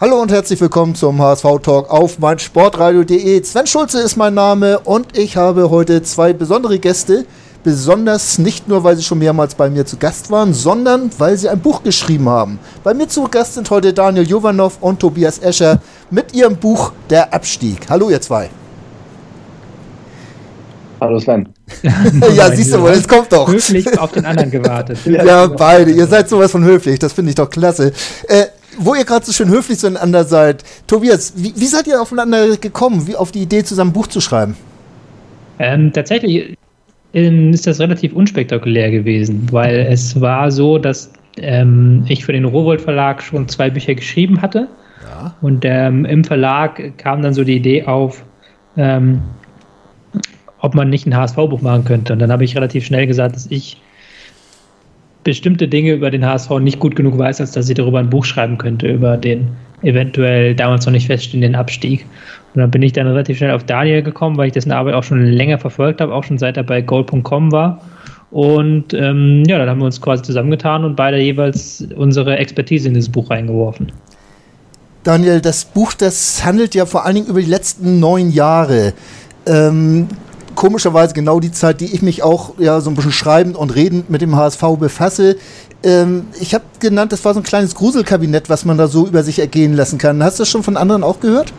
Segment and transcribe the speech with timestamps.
[0.00, 3.42] Hallo und herzlich willkommen zum HSV-Talk auf meinsportradio.de.
[3.42, 7.26] Sven Schulze ist mein Name und ich habe heute zwei besondere Gäste.
[7.64, 11.48] Besonders nicht nur, weil sie schon mehrmals bei mir zu Gast waren, sondern weil sie
[11.48, 12.60] ein Buch geschrieben haben.
[12.84, 15.80] Bei mir zu Gast sind heute Daniel Jovanov und Tobias Escher
[16.12, 17.90] mit ihrem Buch Der Abstieg.
[17.90, 18.50] Hallo ihr zwei.
[21.00, 21.48] Hallo Sven.
[22.36, 23.48] ja, siehst du wohl, es kommt doch.
[23.48, 24.98] Höflich auf den anderen gewartet.
[25.04, 25.90] ja, beide.
[25.90, 27.00] Ihr seid sowas von höflich.
[27.00, 27.92] Das finde ich doch klasse.
[28.28, 28.44] Äh,
[28.78, 30.64] wo ihr gerade so schön höflich zueinander seid.
[30.86, 34.20] Tobias, wie, wie, seid ihr aufeinander gekommen, wie auf die Idee, zusammen ein Buch zu
[34.20, 34.56] schreiben?
[35.58, 36.56] Ähm, tatsächlich
[37.14, 42.44] ähm, ist das relativ unspektakulär gewesen, weil es war so, dass ähm, ich für den
[42.44, 44.68] Rowold Verlag schon zwei Bücher geschrieben hatte.
[45.02, 45.34] Ja.
[45.40, 48.24] Und ähm, im Verlag kam dann so die Idee auf,
[48.76, 49.22] ähm,
[50.60, 52.12] ob man nicht ein HSV-Buch machen könnte.
[52.12, 53.80] Und dann habe ich relativ schnell gesagt, dass ich
[55.28, 58.24] bestimmte Dinge über den HSV nicht gut genug weiß, als dass ich darüber ein Buch
[58.24, 59.48] schreiben könnte, über den
[59.82, 62.06] eventuell damals noch nicht feststehenden Abstieg.
[62.54, 65.04] Und dann bin ich dann relativ schnell auf Daniel gekommen, weil ich dessen Arbeit auch
[65.04, 67.82] schon länger verfolgt habe, auch schon seit er bei gold.com war.
[68.30, 72.94] Und ähm, ja, dann haben wir uns quasi zusammengetan und beide jeweils unsere Expertise in
[72.94, 73.92] dieses Buch reingeworfen.
[75.04, 78.94] Daniel, das Buch, das handelt ja vor allen Dingen über die letzten neun Jahre.
[79.46, 80.08] Ähm,
[80.58, 84.10] komischerweise genau die Zeit, die ich mich auch ja so ein bisschen schreibend und redend
[84.10, 85.36] mit dem HSV befasse.
[85.84, 89.22] Ähm, ich habe genannt, das war so ein kleines Gruselkabinett, was man da so über
[89.22, 90.20] sich ergehen lassen kann.
[90.20, 91.52] Hast du das schon von anderen auch gehört?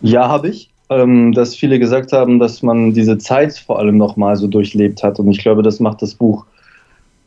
[0.00, 0.70] Ja, habe ich.
[0.88, 5.18] Ähm, dass viele gesagt haben, dass man diese Zeit vor allem nochmal so durchlebt hat.
[5.18, 6.46] Und ich glaube, das macht das Buch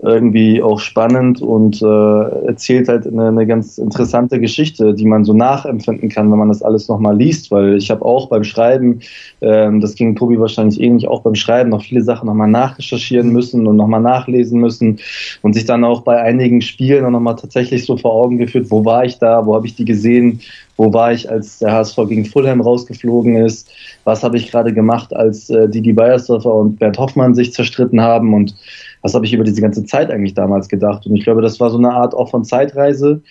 [0.06, 5.34] irgendwie auch spannend und äh, erzählt halt eine, eine, ganz interessante Geschichte, die man so
[5.34, 9.00] nachempfinden kann, wenn man das alles nochmal liest, weil ich habe auch beim Schreiben,
[9.42, 13.66] ähm, das ging Tobi wahrscheinlich ähnlich, auch beim Schreiben noch viele Sachen nochmal nachrecherchieren müssen
[13.66, 15.00] und nochmal nachlesen müssen
[15.42, 19.06] und sich dann auch bei einigen Spielen nochmal tatsächlich so vor Augen geführt, wo war
[19.06, 20.40] ich da, wo habe ich die gesehen,
[20.78, 23.70] wo war ich, als der HSV gegen Fulham rausgeflogen ist,
[24.04, 28.34] was habe ich gerade gemacht, als äh, Didi Beiersdorfer und Bert Hoffmann sich zerstritten haben
[28.34, 28.56] und
[29.06, 31.06] was habe ich über diese ganze Zeit eigentlich damals gedacht?
[31.06, 33.22] Und ich glaube, das war so eine Art auch von Zeitreise.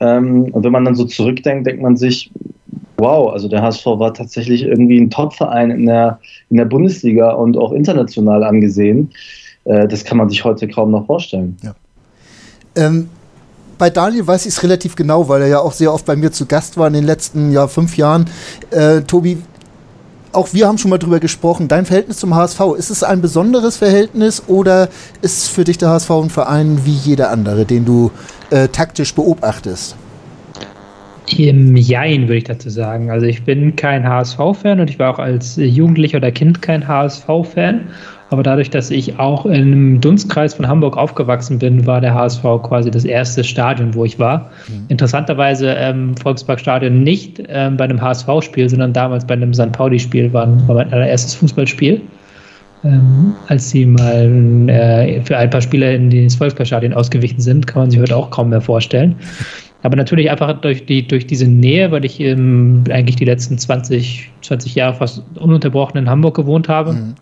[0.00, 2.30] Ähm, und wenn man dann so zurückdenkt, denkt man sich,
[2.96, 6.18] wow, also der HSV war tatsächlich irgendwie ein Topverein in der,
[6.48, 9.10] in der Bundesliga und auch international angesehen.
[9.64, 11.58] Äh, das kann man sich heute kaum noch vorstellen.
[11.62, 11.74] Ja.
[12.74, 13.10] Ähm,
[13.76, 16.32] bei Daniel weiß ich es relativ genau, weil er ja auch sehr oft bei mir
[16.32, 18.30] zu Gast war in den letzten ja, fünf Jahren.
[18.70, 19.36] Äh, Tobi,
[20.32, 23.76] auch wir haben schon mal drüber gesprochen, dein Verhältnis zum HSV, ist es ein besonderes
[23.76, 24.88] Verhältnis oder
[25.22, 28.10] ist für dich der HSV ein Verein wie jeder andere, den du
[28.50, 29.96] äh, taktisch beobachtest?
[31.36, 33.10] Im Jein würde ich dazu sagen.
[33.10, 37.88] Also ich bin kein HSV-Fan und ich war auch als Jugendlicher oder Kind kein HSV-Fan.
[38.30, 42.90] Aber dadurch, dass ich auch im Dunstkreis von Hamburg aufgewachsen bin, war der HSV quasi
[42.90, 44.50] das erste Stadion, wo ich war.
[44.68, 44.84] Mhm.
[44.88, 49.72] Interessanterweise ähm, Volksparkstadion nicht ähm, bei einem HSV-Spiel, sondern damals bei einem St.
[49.72, 52.02] Pauli-Spiel war, war mein allererstes Fußballspiel.
[52.84, 57.82] Ähm, als sie mal äh, für ein paar Spieler in das Volksparkstadion ausgewichen sind, kann
[57.82, 59.16] man sich heute auch kaum mehr vorstellen.
[59.82, 64.30] Aber natürlich einfach durch, die, durch diese Nähe, weil ich ähm, eigentlich die letzten 20,
[64.42, 66.92] 20 Jahre fast ununterbrochen in Hamburg gewohnt habe.
[66.92, 67.14] Mhm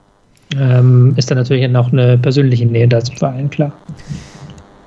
[0.59, 3.73] ähm, ist da natürlich noch eine persönliche Nähe da zum Verein, klar.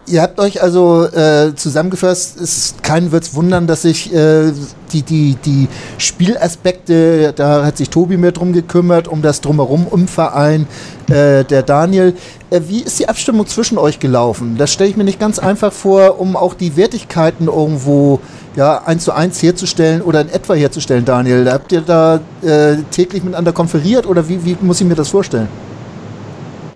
[0.10, 4.52] Ihr habt euch also äh, zusammengefasst, es keinen wird es wundern, dass sich äh,
[4.92, 5.68] die, die, die
[6.00, 10.66] Spielaspekte, da hat sich Tobi mehr drum gekümmert, um das Drumherum im Verein,
[11.10, 12.16] äh, der Daniel.
[12.50, 14.56] Äh, wie ist die Abstimmung zwischen euch gelaufen?
[14.58, 18.20] Das stelle ich mir nicht ganz einfach vor, um auch die Wertigkeiten irgendwo
[18.56, 21.52] ja, eins zu eins herzustellen oder in etwa herzustellen, Daniel.
[21.52, 25.69] Habt ihr da äh, täglich miteinander konferiert oder wie, wie muss ich mir das vorstellen?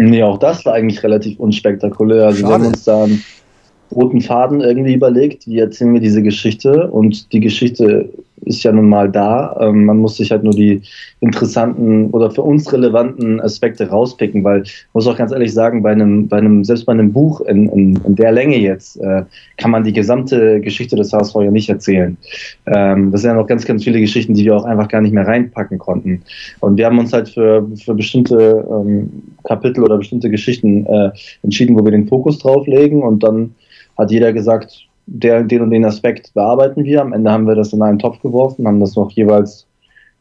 [0.10, 2.26] Nee, auch das war eigentlich relativ unspektakulär.
[2.26, 2.50] Also Schade.
[2.50, 3.24] wir haben uns da einen
[3.96, 8.10] roten Faden irgendwie überlegt, wie erzählen wir diese Geschichte und die Geschichte
[8.46, 9.58] ist ja nun mal da.
[9.62, 10.82] Ähm, man muss sich halt nur die
[11.20, 15.92] interessanten oder für uns relevanten Aspekte rauspicken, weil ich muss auch ganz ehrlich sagen, bei
[15.92, 19.24] einem, bei einem selbst bei einem Buch in, in, in der Länge jetzt äh,
[19.58, 22.18] kann man die gesamte Geschichte des HSV ja nicht erzählen.
[22.66, 25.14] Ähm, das sind ja noch ganz, ganz viele Geschichten, die wir auch einfach gar nicht
[25.14, 26.22] mehr reinpacken konnten.
[26.60, 29.10] Und wir haben uns halt für, für bestimmte ähm,
[29.44, 31.12] Kapitel oder bestimmte Geschichten äh,
[31.44, 33.56] entschieden, wo wir den Fokus drauf legen und dann
[33.98, 37.02] hat jeder gesagt, der, den und den Aspekt bearbeiten wir.
[37.02, 39.68] Am Ende haben wir das in einen Topf geworfen, haben das noch jeweils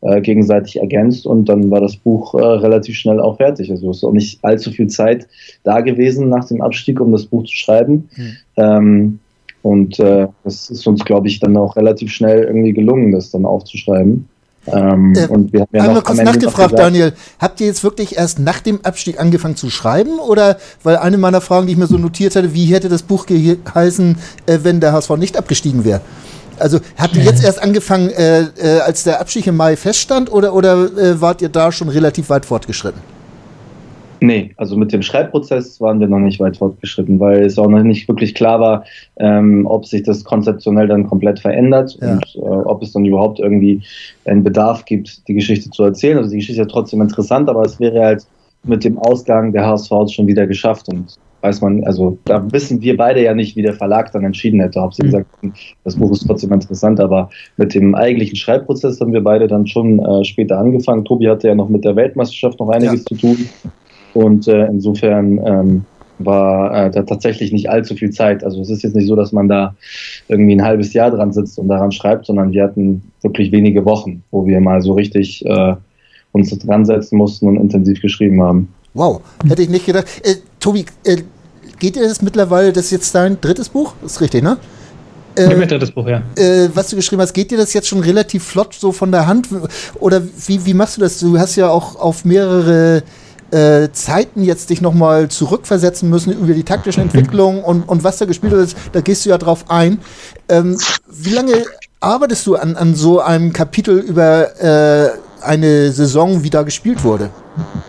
[0.02, 3.70] äh, gegenseitig ergänzt und dann war das Buch äh, relativ schnell auch fertig.
[3.70, 5.28] Also es ist auch nicht allzu viel Zeit
[5.62, 8.08] da gewesen nach dem Abstieg, um das Buch zu schreiben.
[8.16, 8.36] Mhm.
[8.56, 9.18] Ähm,
[9.62, 13.44] und äh, das ist uns, glaube ich, dann auch relativ schnell irgendwie gelungen, das dann
[13.44, 14.28] aufzuschreiben.
[14.66, 18.16] Ähm, äh, und wir haben ja noch kurz nachgefragt, gesagt, Daniel, habt ihr jetzt wirklich
[18.16, 20.18] erst nach dem Abstieg angefangen zu schreiben?
[20.20, 23.26] Oder, weil eine meiner Fragen, die ich mir so notiert hatte, wie hätte das Buch
[23.26, 24.16] geheißen,
[24.46, 26.00] äh, wenn der HSV nicht abgestiegen wäre?
[26.58, 30.54] Also habt ihr jetzt erst angefangen, äh, äh, als der Abstieg im Mai feststand, oder,
[30.54, 33.00] oder äh, wart ihr da schon relativ weit fortgeschritten?
[34.22, 37.82] Nee, also mit dem Schreibprozess waren wir noch nicht weit fortgeschritten, weil es auch noch
[37.82, 38.84] nicht wirklich klar war,
[39.16, 42.12] ähm, ob sich das konzeptionell dann komplett verändert ja.
[42.12, 43.82] und äh, ob es dann überhaupt irgendwie
[44.24, 46.18] einen Bedarf gibt, die Geschichte zu erzählen.
[46.18, 48.24] Also die Geschichte ist ja trotzdem interessant, aber es wäre halt
[48.62, 52.96] mit dem Ausgang der HSV schon wieder geschafft und weiß man, also da wissen wir
[52.96, 54.80] beide ja nicht, wie der Verlag dann entschieden hätte.
[54.80, 55.06] Ob sie mhm.
[55.06, 59.48] gesagt haben, das Buch ist trotzdem interessant, aber mit dem eigentlichen Schreibprozess haben wir beide
[59.48, 61.04] dann schon äh, später angefangen.
[61.04, 63.06] Tobi hatte ja noch mit der Weltmeisterschaft noch einiges ja.
[63.06, 63.48] zu tun.
[64.14, 65.84] Und äh, insofern ähm,
[66.18, 68.44] war äh, da tatsächlich nicht allzu viel Zeit.
[68.44, 69.74] Also es ist jetzt nicht so, dass man da
[70.28, 74.22] irgendwie ein halbes Jahr dran sitzt und daran schreibt, sondern wir hatten wirklich wenige Wochen,
[74.30, 75.74] wo wir mal so richtig äh,
[76.32, 78.68] uns dran setzen mussten und intensiv geschrieben haben.
[78.94, 80.06] Wow, hätte ich nicht gedacht.
[80.22, 81.16] Äh, Tobi, äh,
[81.78, 83.94] geht dir das mittlerweile, das ist jetzt dein drittes Buch?
[84.02, 84.58] Das ist richtig, ne?
[85.36, 86.22] Äh, mein drittes Buch, ja.
[86.36, 89.26] Äh, was du geschrieben hast, geht dir das jetzt schon relativ flott so von der
[89.26, 89.48] Hand?
[89.98, 91.20] Oder wie, wie machst du das?
[91.20, 93.02] Du hast ja auch auf mehrere
[93.52, 97.06] äh, Zeiten jetzt dich nochmal zurückversetzen müssen über die taktische mhm.
[97.10, 99.98] Entwicklung und, und was da gespielt wird, da gehst du ja drauf ein.
[100.48, 100.76] Ähm,
[101.10, 101.52] wie lange
[102.00, 105.10] arbeitest du an, an so einem Kapitel über äh,
[105.44, 107.30] eine Saison, wie da gespielt wurde?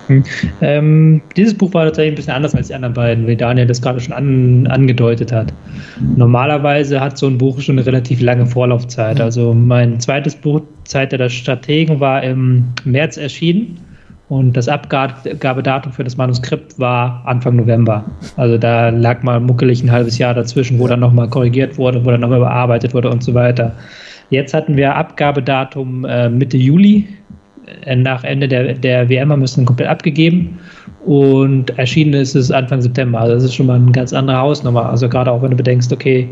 [0.08, 0.24] Hm.
[0.62, 3.82] Ähm, dieses Buch war tatsächlich ein bisschen anders als die anderen beiden, wie Daniel das
[3.82, 5.54] gerade schon an, angedeutet hat.
[6.18, 9.16] Normalerweise hat so ein Buch schon eine relativ lange Vorlaufzeit.
[9.16, 9.22] Mhm.
[9.22, 13.80] Also mein zweites Buch, Zeit der Strategen, war im März erschienen
[14.34, 18.04] und das Abgabedatum für das Manuskript war Anfang November.
[18.36, 22.10] Also da lag mal muckelig ein halbes Jahr dazwischen, wo dann nochmal korrigiert wurde, wo
[22.10, 23.74] dann nochmal überarbeitet wurde und so weiter.
[24.32, 27.08] Jetzt hatten wir Abgabedatum äh, Mitte Juli.
[27.86, 30.58] Äh, nach Ende der, der WM haben wir es dann komplett abgegeben.
[31.06, 33.20] Und erschienen ist es Anfang September.
[33.20, 34.90] Also das ist schon mal eine ganz andere Hausnummer.
[34.90, 36.30] Also gerade auch wenn du bedenkst, okay,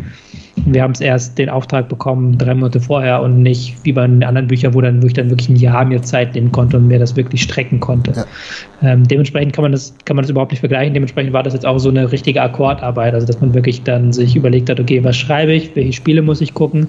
[0.65, 4.23] wir haben es erst den Auftrag bekommen drei Monate vorher und nicht wie bei den
[4.23, 6.87] anderen Büchern, wo, dann, wo ich dann wirklich ein Jahr mir Zeit nehmen konnte und
[6.87, 8.11] mir das wirklich strecken konnte.
[8.11, 8.25] Ja.
[8.81, 10.93] Ähm, dementsprechend kann man, das, kann man das überhaupt nicht vergleichen.
[10.93, 14.35] Dementsprechend war das jetzt auch so eine richtige Akkordarbeit, also dass man wirklich dann sich
[14.37, 16.87] überlegt hat, okay, was schreibe ich, welche Spiele muss ich gucken,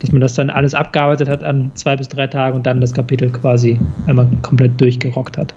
[0.00, 2.92] dass man das dann alles abgearbeitet hat an zwei bis drei Tagen und dann das
[2.92, 5.54] Kapitel quasi einmal komplett durchgerockt hat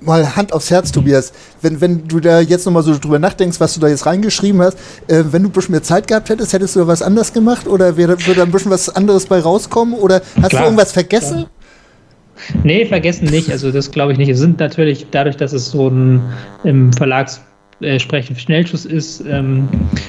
[0.00, 3.74] mal Hand aufs Herz, Tobias, wenn, wenn du da jetzt nochmal so drüber nachdenkst, was
[3.74, 4.78] du da jetzt reingeschrieben hast,
[5.08, 7.66] äh, wenn du ein bisschen mehr Zeit gehabt hättest, hättest du da was anders gemacht
[7.66, 10.62] oder wäre, würde da ein bisschen was anderes bei rauskommen oder hast Klar.
[10.62, 11.36] du irgendwas vergessen?
[11.36, 11.50] Klar.
[12.62, 13.50] Nee, vergessen nicht.
[13.50, 14.28] Also das glaube ich nicht.
[14.28, 16.22] Es sind natürlich dadurch, dass es so ein
[16.64, 17.40] im Verlags
[17.80, 19.68] äh, Schnellschuss ist, ähm,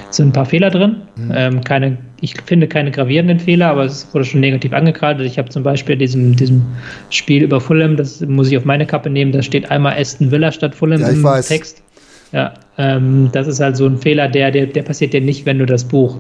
[0.09, 0.97] sind ein paar Fehler drin.
[1.15, 1.31] Mhm.
[1.35, 5.25] Ähm, keine, ich finde keine gravierenden Fehler, aber es wurde schon negativ angekreidet.
[5.25, 6.65] Ich habe zum Beispiel diesem, diesem
[7.09, 10.51] Spiel über Fulham, das muss ich auf meine Kappe nehmen, da steht einmal Aston Villa
[10.51, 11.47] statt Fulham ja, im weiß.
[11.47, 11.83] Text.
[12.31, 15.57] Ja, ähm, das ist halt so ein Fehler, der, der, der passiert dir nicht, wenn
[15.57, 16.17] du das Buch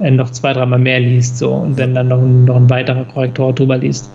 [0.00, 3.04] äh, noch zwei, dreimal mehr liest so und wenn dann noch, ein, noch ein weiterer
[3.04, 4.10] Korrektor drüber liest.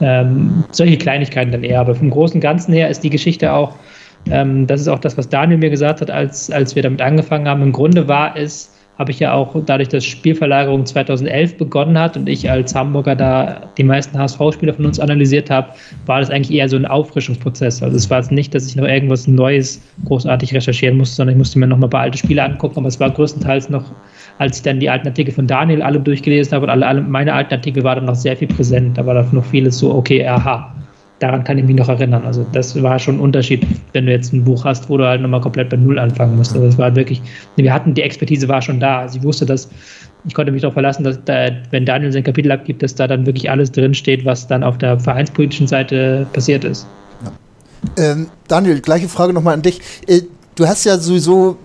[0.00, 3.76] Ähm, solche Kleinigkeiten dann eher, aber vom Großen Ganzen her ist die Geschichte auch
[4.30, 7.48] ähm, das ist auch das, was Daniel mir gesagt hat, als, als wir damit angefangen
[7.48, 7.62] haben.
[7.62, 12.28] Im Grunde war es, habe ich ja auch dadurch, dass Spielverlagerung 2011 begonnen hat und
[12.28, 15.68] ich als Hamburger da die meisten HSV-Spieler von uns analysiert habe,
[16.06, 17.82] war das eigentlich eher so ein Auffrischungsprozess.
[17.82, 21.38] Also es war jetzt nicht, dass ich noch irgendwas Neues großartig recherchieren musste, sondern ich
[21.38, 23.84] musste mir nochmal ein paar alte Spiele angucken, aber es war größtenteils noch,
[24.38, 27.32] als ich dann die alten Artikel von Daniel alle durchgelesen habe und alle, alle meine
[27.32, 28.98] alten Artikel war dann noch sehr viel präsent.
[28.98, 30.72] Da war dann noch vieles so, okay, aha,
[31.22, 32.24] daran kann ich mich noch erinnern.
[32.24, 35.20] Also das war schon ein Unterschied, wenn du jetzt ein Buch hast, wo du halt
[35.20, 36.52] nochmal komplett bei Null anfangen musst.
[36.52, 37.22] Also das war wirklich,
[37.56, 39.00] wir hatten, die Expertise war schon da.
[39.00, 39.68] Also ich wusste, dass,
[40.24, 43.24] ich konnte mich darauf verlassen, dass da, wenn Daniel sein Kapitel abgibt, dass da dann
[43.24, 46.86] wirklich alles drinsteht, was dann auf der vereinspolitischen Seite passiert ist.
[47.24, 48.12] Ja.
[48.12, 49.80] Ähm, Daniel, gleiche Frage nochmal an dich.
[50.08, 50.22] Äh,
[50.56, 51.56] du hast ja sowieso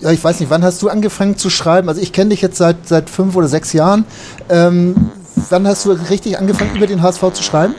[0.00, 1.90] ja, ich weiß nicht, wann hast du angefangen zu schreiben?
[1.90, 4.06] Also ich kenne dich jetzt seit, seit fünf oder sechs Jahren.
[4.48, 5.10] Ähm,
[5.50, 7.74] wann hast du richtig angefangen, über den HSV zu schreiben?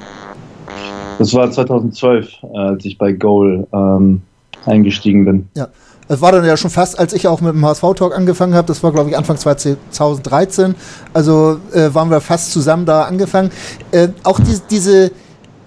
[1.22, 4.24] Das war 2012, als ich bei Goal ähm,
[4.66, 5.48] eingestiegen bin.
[5.56, 5.68] Ja.
[6.08, 8.68] Das war dann ja schon fast, als ich auch mit dem HSV-Talk angefangen habe.
[8.68, 10.76] Das war, glaube ich, Anfang 2013.
[11.14, 13.52] Also äh, waren wir fast zusammen da angefangen.
[13.92, 15.12] Äh, auch die, diese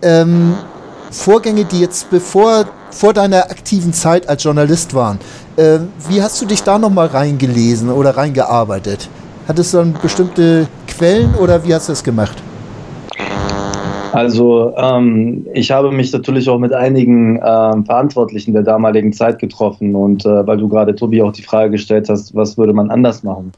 [0.02, 0.54] ähm,
[1.10, 5.18] Vorgänge, die jetzt bevor vor deiner aktiven Zeit als Journalist waren,
[5.56, 9.08] äh, wie hast du dich da nochmal reingelesen oder reingearbeitet?
[9.46, 12.42] Hattest du dann bestimmte Quellen oder wie hast du das gemacht?
[14.14, 19.96] Also ähm, ich habe mich natürlich auch mit einigen ähm, Verantwortlichen der damaligen Zeit getroffen
[19.96, 23.24] und äh, weil du gerade Tobi auch die Frage gestellt hast, was würde man anders
[23.24, 23.50] machen?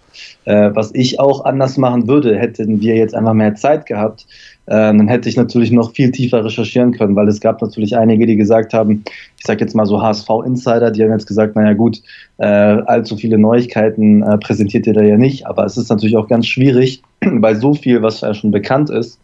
[0.46, 4.26] Äh, was ich auch anders machen würde, hätten wir jetzt einfach mehr Zeit gehabt,
[4.64, 8.25] äh, dann hätte ich natürlich noch viel tiefer recherchieren können, weil es gab natürlich einige,
[8.25, 9.04] die gesagt haben,
[9.38, 12.00] ich sage jetzt mal so HSV-Insider, die haben jetzt gesagt, naja gut,
[12.38, 16.28] äh, allzu viele Neuigkeiten äh, präsentiert ihr da ja nicht, aber es ist natürlich auch
[16.28, 19.20] ganz schwierig, weil so viel, was ja schon bekannt ist,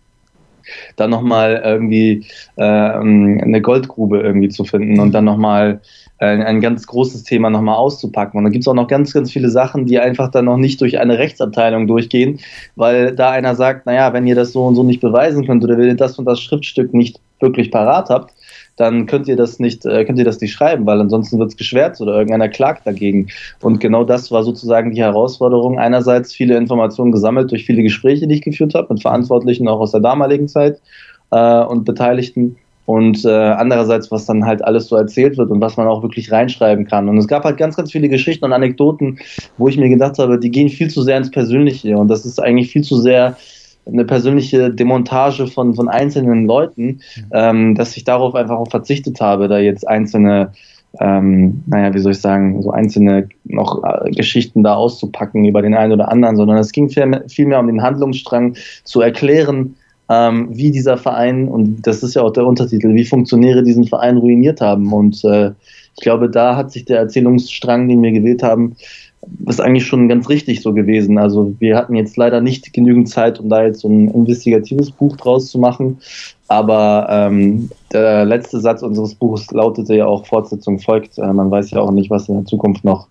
[0.96, 2.26] dann nochmal irgendwie
[2.56, 5.80] äh, eine Goldgrube irgendwie zu finden und dann nochmal
[6.18, 8.38] äh, ein ganz großes Thema nochmal auszupacken.
[8.38, 10.80] Und dann gibt es auch noch ganz, ganz viele Sachen, die einfach dann noch nicht
[10.80, 12.38] durch eine Rechtsabteilung durchgehen,
[12.76, 15.76] weil da einer sagt, naja, wenn ihr das so und so nicht beweisen könnt oder
[15.76, 18.32] wenn ihr das und das Schriftstück nicht wirklich parat habt,
[18.76, 21.56] dann könnt ihr das nicht, äh, könnt ihr das nicht schreiben, weil ansonsten wird es
[21.56, 23.28] geschwärzt oder irgendeiner klagt dagegen.
[23.60, 25.78] Und genau das war sozusagen die Herausforderung.
[25.78, 29.92] Einerseits viele Informationen gesammelt durch viele Gespräche, die ich geführt habe, mit Verantwortlichen auch aus
[29.92, 30.80] der damaligen Zeit
[31.30, 32.56] äh, und Beteiligten.
[32.84, 36.32] Und äh, andererseits, was dann halt alles so erzählt wird und was man auch wirklich
[36.32, 37.08] reinschreiben kann.
[37.08, 39.20] Und es gab halt ganz, ganz viele Geschichten und Anekdoten,
[39.56, 41.96] wo ich mir gedacht habe, die gehen viel zu sehr ins Persönliche.
[41.96, 43.36] Und das ist eigentlich viel zu sehr
[43.86, 47.00] eine persönliche Demontage von, von einzelnen Leuten,
[47.32, 50.52] ähm, dass ich darauf einfach auch verzichtet habe, da jetzt einzelne,
[51.00, 55.74] ähm, naja, wie soll ich sagen, so einzelne noch äh, Geschichten da auszupacken über den
[55.74, 59.74] einen oder anderen, sondern es ging vielmehr viel um den Handlungsstrang zu erklären,
[60.08, 64.16] ähm, wie dieser Verein, und das ist ja auch der Untertitel, wie Funktionäre diesen Verein
[64.18, 64.92] ruiniert haben.
[64.92, 65.52] Und äh,
[65.96, 68.76] ich glaube, da hat sich der Erzählungsstrang, den wir gewählt haben,
[69.46, 71.18] ist eigentlich schon ganz richtig so gewesen.
[71.18, 75.16] Also wir hatten jetzt leider nicht genügend Zeit, um da jetzt so ein investigatives Buch
[75.16, 75.98] draus zu machen.
[76.48, 81.18] Aber ähm, der letzte Satz unseres Buches lautete ja auch Fortsetzung folgt.
[81.18, 83.06] Äh, man weiß ja auch nicht, was in der Zukunft noch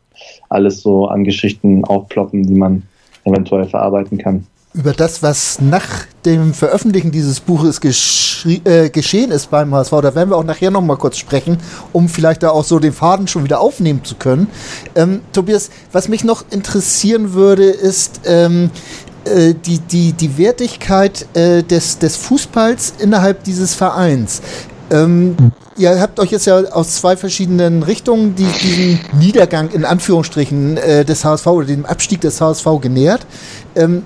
[0.50, 2.84] alles so an Geschichten aufploppen, die man
[3.24, 9.73] eventuell verarbeiten kann über das, was nach dem Veröffentlichen dieses Buches äh, geschehen ist beim
[9.73, 9.91] HSV.
[9.91, 11.57] Da werden wir auch nachher noch mal kurz sprechen,
[11.91, 14.47] um vielleicht da auch so den Faden schon wieder aufnehmen zu können.
[14.95, 18.69] Ähm, Tobias, was mich noch interessieren würde, ist ähm,
[19.25, 24.41] äh, die, die, die Wertigkeit äh, des, des Fußballs innerhalb dieses Vereins.
[24.89, 25.35] Ähm,
[25.77, 31.05] ihr habt euch jetzt ja aus zwei verschiedenen Richtungen die, diesen Niedergang in Anführungsstrichen äh,
[31.05, 33.25] des HSV oder dem Abstieg des HSV genähert.
[33.75, 34.03] Ähm,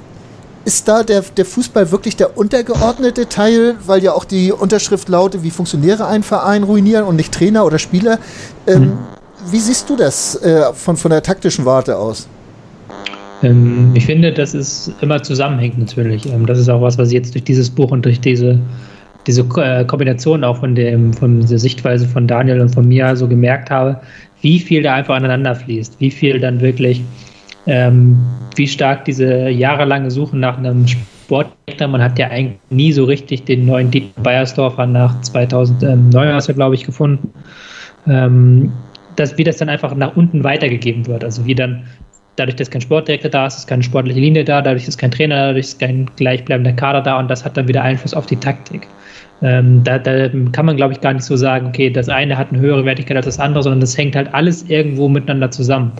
[0.65, 5.43] ist da der, der Fußball wirklich der untergeordnete Teil, weil ja auch die Unterschrift lautet,
[5.43, 8.19] wie Funktionäre einen Verein ruinieren und nicht Trainer oder Spieler.
[8.67, 8.97] Ähm, mhm.
[9.51, 12.27] Wie siehst du das äh, von, von der taktischen Warte aus?
[13.43, 16.25] Ähm, ich finde, dass es immer zusammenhängt natürlich.
[16.25, 18.57] Ähm, das ist auch was, was ich jetzt durch dieses Buch und durch diese,
[19.27, 23.27] diese äh, Kombination auch von, dem, von der Sichtweise von Daniel und von mir so
[23.27, 24.01] gemerkt habe,
[24.41, 27.03] wie viel da einfach aneinander fließt, wie viel dann wirklich
[27.67, 28.17] ähm,
[28.55, 33.45] wie stark diese jahrelange Suche nach einem Sportdirektor, man hat ja eigentlich nie so richtig
[33.45, 37.33] den neuen Dieter Beiersdorfer nach 2009, hast du, glaube ich, gefunden,
[38.07, 38.71] ähm,
[39.15, 41.23] dass, wie das dann einfach nach unten weitergegeben wird.
[41.23, 41.83] Also wie dann
[42.35, 45.47] dadurch, dass kein Sportdirektor da ist, ist keine sportliche Linie da, dadurch ist kein Trainer,
[45.47, 48.87] dadurch ist kein gleichbleibender Kader da und das hat dann wieder Einfluss auf die Taktik.
[49.41, 52.51] Ähm, da, da, kann man, glaube ich, gar nicht so sagen, okay, das eine hat
[52.51, 55.91] eine höhere Wertigkeit als das andere, sondern das hängt halt alles irgendwo miteinander zusammen.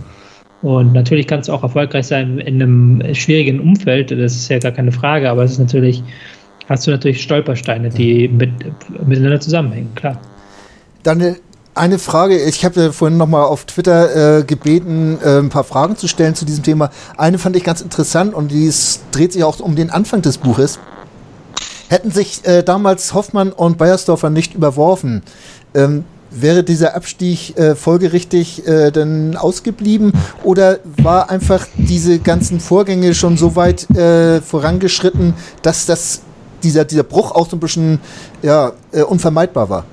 [0.66, 4.72] Und natürlich kann es auch erfolgreich sein in einem schwierigen Umfeld, das ist ja gar
[4.72, 6.02] keine Frage, aber es ist natürlich,
[6.68, 8.50] hast du natürlich Stolpersteine, die mit,
[9.06, 10.20] miteinander zusammenhängen, klar.
[11.04, 11.36] Dann
[11.76, 15.98] eine Frage, ich habe ja vorhin nochmal auf Twitter äh, gebeten, äh, ein paar Fragen
[15.98, 16.90] zu stellen zu diesem Thema.
[17.16, 18.74] Eine fand ich ganz interessant und die
[19.12, 20.80] dreht sich auch um den Anfang des Buches.
[21.90, 25.22] Hätten sich äh, damals Hoffmann und Beiersdorfer nicht überworfen,
[25.76, 26.06] ähm,
[26.38, 30.12] Wäre dieser Abstieg äh, folgerichtig äh, denn ausgeblieben
[30.44, 36.24] oder war einfach diese ganzen Vorgänge schon so weit äh, vorangeschritten, dass das,
[36.62, 38.00] dieser, dieser Bruch auch so ein bisschen
[38.42, 39.86] ja, äh, unvermeidbar war?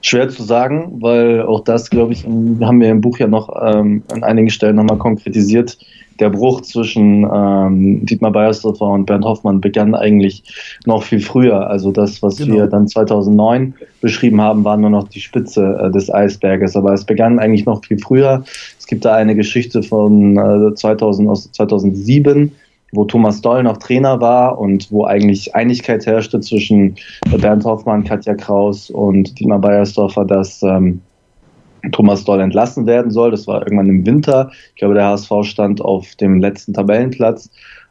[0.00, 4.02] Schwer zu sagen, weil auch das, glaube ich, haben wir im Buch ja noch ähm,
[4.12, 5.78] an einigen Stellen nochmal konkretisiert
[6.20, 10.42] der Bruch zwischen ähm, Dietmar Beiersdorfer und Bernd Hoffmann begann eigentlich
[10.86, 11.68] noch viel früher.
[11.68, 12.54] Also das, was genau.
[12.54, 16.76] wir dann 2009 beschrieben haben, war nur noch die Spitze äh, des Eisberges.
[16.76, 18.44] Aber es begann eigentlich noch viel früher.
[18.78, 22.52] Es gibt da eine Geschichte von äh, 2000, aus 2007,
[22.92, 26.96] wo Thomas Doll noch Trainer war und wo eigentlich Einigkeit herrschte zwischen
[27.40, 31.00] Bernd Hoffmann, Katja Kraus und Dietmar Beiersdorfer, dass ähm,
[31.90, 33.30] Thomas Doll entlassen werden soll.
[33.32, 34.50] Das war irgendwann im Winter.
[34.74, 37.50] Ich glaube, der HSV stand auf dem letzten Tabellenplatz.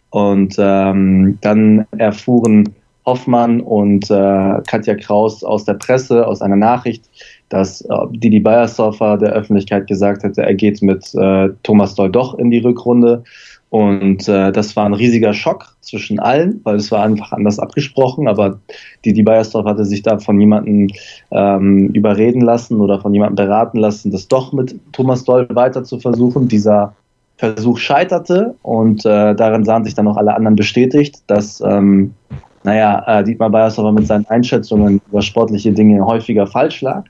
[0.10, 7.10] Und ähm, dann erfuhren Hoffmann und äh, Katja Kraus aus der Presse, aus einer Nachricht,
[7.50, 12.38] dass äh, Didi Beiersdorfer der Öffentlichkeit gesagt hätte, er geht mit äh, Thomas Doll doch
[12.38, 13.24] in die Rückrunde.
[13.72, 18.28] Und äh, das war ein riesiger Schock zwischen allen, weil es war einfach anders abgesprochen.
[18.28, 18.60] Aber
[19.06, 20.90] Didi Beiersdorf hatte sich da von jemandem
[21.32, 26.00] ähm, überreden lassen oder von jemandem beraten lassen, das doch mit Thomas Doll weiter zu
[26.00, 26.50] versuchen.
[26.50, 26.94] Dieser
[27.38, 32.13] Versuch scheiterte und äh, darin sahen sich dann auch alle anderen bestätigt, dass ähm,
[32.63, 37.06] naja, äh, Dietmar Beiersdorfer mit seinen Einschätzungen über sportliche Dinge häufiger falsch lag.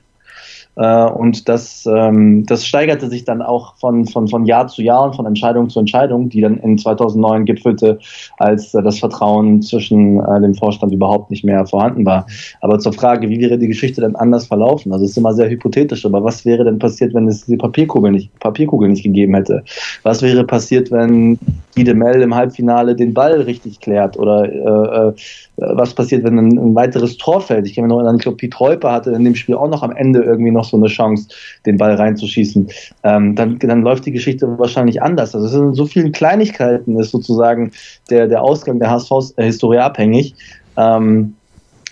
[0.76, 5.04] Äh, und das, ähm, das steigerte sich dann auch von, von, von Jahr zu Jahr
[5.04, 7.98] und von Entscheidung zu Entscheidung, die dann in 2009 gipfelte,
[8.38, 12.26] als äh, das Vertrauen zwischen äh, dem Vorstand überhaupt nicht mehr vorhanden war.
[12.60, 14.92] Aber zur Frage, wie wäre die Geschichte denn anders verlaufen?
[14.92, 18.10] Also es ist immer sehr hypothetisch, aber was wäre denn passiert, wenn es die Papierkugel
[18.10, 19.62] nicht, Papierkugel nicht gegeben hätte?
[20.04, 21.38] Was wäre passiert, wenn
[21.76, 24.18] Guide Mel im Halbfinale den Ball richtig klärt?
[24.18, 25.12] Oder äh,
[25.56, 27.66] was passiert, wenn ein, ein weiteres Tor fällt?
[27.66, 29.82] Ich kann mir noch erinnern, ich glaube, Piet Reuper hatte in dem Spiel auch noch
[29.82, 31.28] am Ende irgendwie noch so eine Chance,
[31.66, 32.68] den Ball reinzuschießen.
[33.04, 35.34] Ähm, dann, dann läuft die Geschichte wahrscheinlich anders.
[35.34, 37.72] Also es sind so vielen Kleinigkeiten ist sozusagen
[38.10, 40.34] der, der Ausgang der HSV-Historie abhängig.
[40.76, 41.34] Ähm,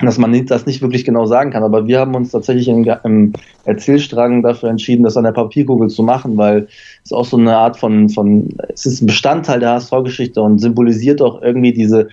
[0.07, 1.62] dass man das nicht wirklich genau sagen kann.
[1.62, 3.33] Aber wir haben uns tatsächlich im
[3.65, 6.69] Erzählstrang dafür entschieden, das an der Papierkugel zu machen, weil
[7.05, 11.21] es auch so eine Art von, von es ist ein Bestandteil der HSV-Geschichte und symbolisiert
[11.21, 12.09] auch irgendwie diese,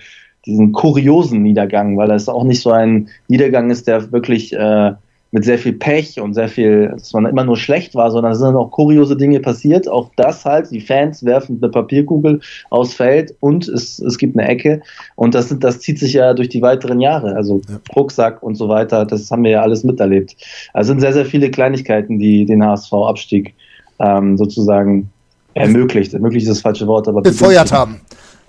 [0.46, 4.92] diesen kuriosen Niedergang, weil es auch nicht so ein Niedergang ist, der wirklich äh,
[5.30, 8.38] mit sehr viel Pech und sehr viel, dass man immer nur schlecht war, sondern es
[8.38, 9.86] sind auch kuriose Dinge passiert.
[9.88, 14.48] Auch das halt, die Fans werfen eine Papierkugel aufs Feld und es, es gibt eine
[14.48, 14.80] Ecke.
[15.16, 17.36] Und das, sind, das zieht sich ja durch die weiteren Jahre.
[17.36, 17.78] Also ja.
[17.94, 20.34] Rucksack und so weiter, das haben wir ja alles miterlebt.
[20.72, 23.54] Also sind sehr, sehr viele Kleinigkeiten, die den HSV-Abstieg
[23.98, 25.10] ähm, sozusagen
[25.52, 26.14] ermöglicht.
[26.14, 28.00] Ermöglicht ist das falsche Wort, aber befeuert haben.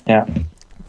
[0.08, 0.26] Ja.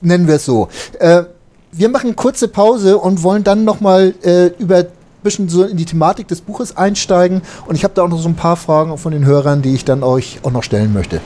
[0.00, 0.68] Nennen wir es so.
[1.00, 1.24] Äh,
[1.72, 4.84] wir machen kurze Pause und wollen dann nochmal äh, über
[5.20, 7.42] bisschen so in die Thematik des Buches einsteigen.
[7.66, 9.84] Und ich habe da auch noch so ein paar Fragen von den Hörern, die ich
[9.84, 11.20] dann euch auch noch stellen möchte.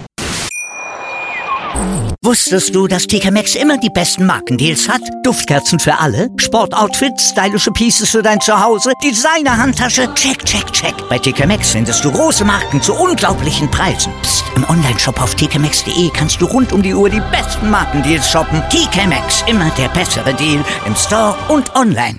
[2.25, 5.03] Wusstest du, dass TK Maxx immer die besten Markendeals hat?
[5.25, 10.95] Duftkerzen für alle, Sportoutfits, stylische Pieces für dein Zuhause, Designer-Handtasche, check, check, check.
[11.11, 14.11] Bei TK Maxx findest du große Marken zu unglaublichen Preisen.
[14.23, 14.45] Psst.
[14.57, 18.63] im Onlineshop auf tkmaxx.de kannst du rund um die Uhr die besten Markendeals shoppen.
[18.71, 22.19] TK Maxx, immer der bessere Deal im Store und online.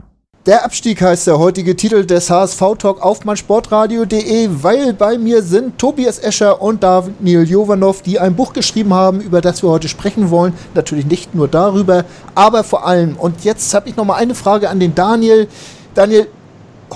[0.47, 6.17] Der Abstieg heißt der heutige Titel des HSV-Talk auf meinsportradio.de, weil bei mir sind Tobias
[6.17, 10.53] Escher und Daniel Jovanov, die ein Buch geschrieben haben, über das wir heute sprechen wollen.
[10.73, 13.17] Natürlich nicht nur darüber, aber vor allem.
[13.17, 15.47] Und jetzt habe ich noch mal eine Frage an den Daniel.
[15.93, 16.25] Daniel,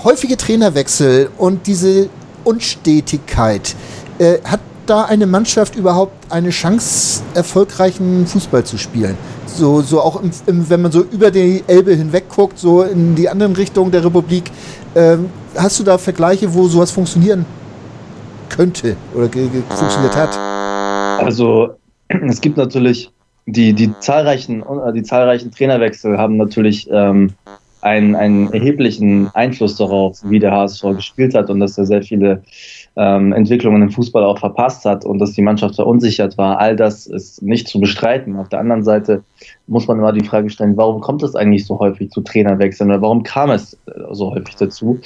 [0.02, 2.08] häufige Trainerwechsel und diese
[2.42, 3.76] Unstetigkeit.
[4.18, 9.16] Äh, hat da eine Mannschaft überhaupt eine Chance, erfolgreichen Fußball zu spielen?
[9.56, 13.14] so, so auch im, im, wenn man so über die Elbe hinweg guckt, so in
[13.14, 14.50] die anderen Richtungen der Republik,
[14.94, 17.44] ähm, hast du da Vergleiche, wo sowas funktionieren
[18.48, 20.36] könnte oder funktioniert hat?
[21.24, 21.74] Also
[22.08, 23.10] es gibt natürlich
[23.46, 27.32] die, die zahlreichen, äh, die zahlreichen Trainerwechsel haben natürlich ähm,
[27.80, 32.42] einen, einen erheblichen Einfluss darauf, wie der HSV gespielt hat und dass er sehr viele
[32.96, 36.58] ähm, Entwicklungen im Fußball auch verpasst hat und dass die Mannschaft verunsichert war.
[36.58, 38.36] All das ist nicht zu bestreiten.
[38.36, 39.22] Auf der anderen Seite
[39.66, 43.02] muss man immer die Frage stellen, warum kommt es eigentlich so häufig zu Trainerwechseln oder
[43.02, 44.98] warum kam es äh, so häufig dazu?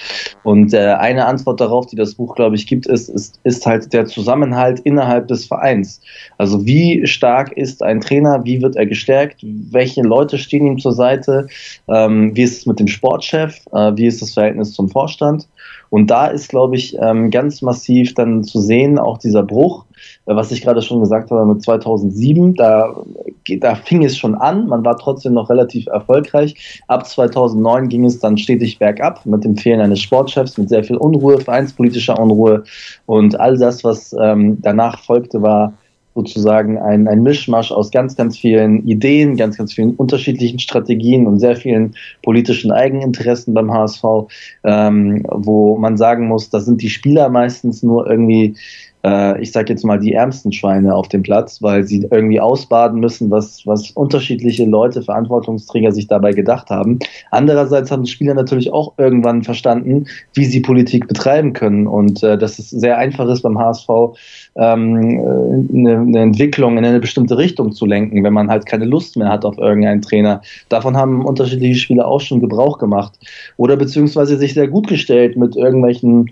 [0.45, 3.93] Und äh, eine Antwort darauf, die das Buch, glaube ich, gibt, ist, ist, ist halt
[3.93, 6.01] der Zusammenhalt innerhalb des Vereins.
[6.39, 10.93] Also wie stark ist ein Trainer, wie wird er gestärkt, welche Leute stehen ihm zur
[10.93, 11.49] Seite,
[11.89, 15.49] ähm, wie ist es mit dem Sportchef, äh, wie ist das Verhältnis zum Vorstand?
[15.91, 19.85] Und da ist, glaube ich, ähm, ganz massiv dann zu sehen, auch dieser Bruch,
[20.27, 22.95] äh, was ich gerade schon gesagt habe mit 2007, da,
[23.59, 26.83] da fing es schon an, man war trotzdem noch relativ erfolgreich.
[26.87, 30.97] Ab 2009 ging es dann stetig bergab mit dem Fehlen eines Sportchefs, mit sehr viel
[30.97, 32.63] Unruhe, vereinspolitischer Unruhe.
[33.07, 35.75] Und all das, was ähm, danach folgte, war
[36.21, 41.39] sozusagen ein, ein Mischmasch aus ganz, ganz vielen Ideen, ganz, ganz vielen unterschiedlichen Strategien und
[41.39, 44.05] sehr vielen politischen Eigeninteressen beim HSV,
[44.65, 48.55] ähm, wo man sagen muss, da sind die Spieler meistens nur irgendwie
[49.05, 53.01] äh, ich sage jetzt mal, die ärmsten Schweine auf dem Platz, weil sie irgendwie ausbaden
[53.01, 56.99] müssen, was, was unterschiedliche Leute, Verantwortungsträger sich dabei gedacht haben.
[57.31, 62.37] Andererseits haben die Spieler natürlich auch irgendwann verstanden, wie sie Politik betreiben können und äh,
[62.37, 63.89] dass es sehr einfach ist beim HSV,
[64.57, 68.85] ähm, äh, eine, eine Entwicklung in eine bestimmte Richtung zu lenken, wenn man halt keine
[68.85, 70.43] Lust mehr hat auf irgendeinen Trainer.
[70.69, 73.19] Davon haben unterschiedliche Spieler auch schon Gebrauch gemacht
[73.57, 76.31] oder beziehungsweise sich sehr gut gestellt mit irgendwelchen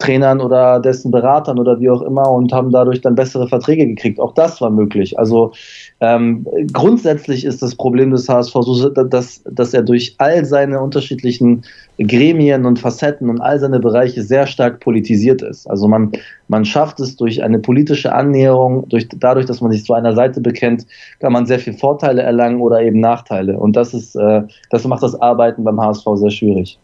[0.00, 4.18] Trainern oder dessen Beratern oder wie auch immer und haben dadurch dann bessere Verträge gekriegt.
[4.18, 5.18] Auch das war möglich.
[5.18, 5.52] Also
[6.00, 11.62] ähm, grundsätzlich ist das Problem des HSV so, dass, dass er durch all seine unterschiedlichen
[11.98, 15.68] Gremien und Facetten und all seine Bereiche sehr stark politisiert ist.
[15.68, 16.12] Also man,
[16.48, 20.40] man schafft es durch eine politische Annäherung, durch, dadurch, dass man sich zu einer Seite
[20.40, 20.86] bekennt,
[21.20, 23.58] kann man sehr viel Vorteile erlangen oder eben Nachteile.
[23.58, 26.78] Und das ist, äh, das macht das Arbeiten beim HSV sehr schwierig.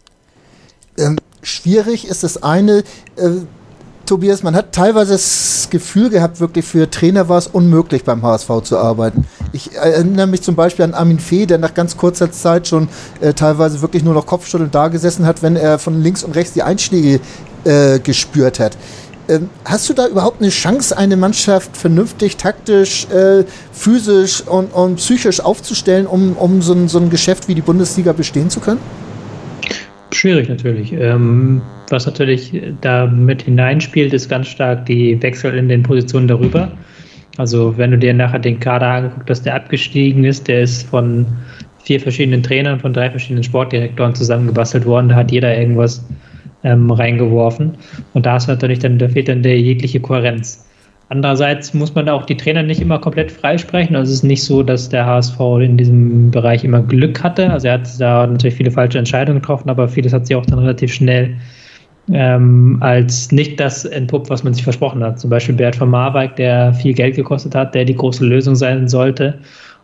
[0.99, 2.79] Ähm, schwierig ist das eine.
[3.17, 3.31] Äh,
[4.05, 8.63] Tobias, man hat teilweise das Gefühl gehabt, wirklich für Trainer war es unmöglich beim HSV
[8.63, 9.27] zu arbeiten.
[9.53, 12.89] Ich erinnere mich zum Beispiel an Armin Fee, der nach ganz kurzer Zeit schon
[13.21, 16.53] äh, teilweise wirklich nur noch Kopfschütteln da gesessen hat, wenn er von links und rechts
[16.53, 17.21] die Einschläge
[17.65, 18.77] äh, gespürt hat.
[19.29, 24.97] Ähm, hast du da überhaupt eine Chance, eine Mannschaft vernünftig, taktisch, äh, physisch und, und,
[24.97, 28.81] psychisch aufzustellen, um, um so, ein, so ein Geschäft wie die Bundesliga bestehen zu können?
[30.17, 30.93] Schwierig natürlich.
[30.95, 32.51] Ähm, was natürlich
[32.81, 36.73] da mit hineinspielt, ist ganz stark die Wechsel in den Positionen darüber.
[37.37, 41.27] Also wenn du dir nachher den Kader angeguckt hast, der abgestiegen ist, der ist von
[41.85, 45.11] vier verschiedenen Trainern, von drei verschiedenen Sportdirektoren zusammengebastelt worden.
[45.11, 46.03] Da hat jeder irgendwas
[46.65, 47.77] ähm, reingeworfen.
[48.15, 50.67] Und da ist natürlich dann, da fehlt dann der jegliche Kohärenz.
[51.09, 53.95] Andererseits muss man da auch die Trainer nicht immer komplett freisprechen.
[53.95, 57.51] Also es ist nicht so, dass der HSV in diesem Bereich immer Glück hatte.
[57.51, 60.59] Also er hat da natürlich viele falsche Entscheidungen getroffen, aber vieles hat sich auch dann
[60.59, 61.37] relativ schnell
[62.13, 65.21] ähm, als nicht das entpuppt, was man sich versprochen hat.
[65.21, 68.89] Zum Beispiel Bert von Marwijk, der viel Geld gekostet hat, der die große Lösung sein
[68.89, 69.39] sollte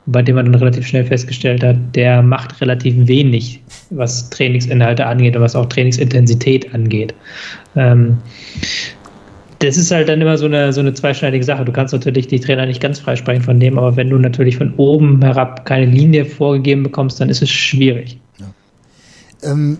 [0.06, 5.06] und bei dem man dann relativ schnell festgestellt hat, der macht relativ wenig, was Trainingsinhalte
[5.06, 7.14] angeht und was auch Trainingsintensität angeht.
[7.76, 8.18] Ähm,
[9.62, 11.64] das ist halt dann immer so eine, so eine zweischneidige Sache.
[11.64, 14.74] Du kannst natürlich die Trainer nicht ganz freisprechen von dem, aber wenn du natürlich von
[14.76, 18.18] oben herab keine Linie vorgegeben bekommst, dann ist es schwierig.
[18.38, 19.52] Ja.
[19.52, 19.78] Ähm,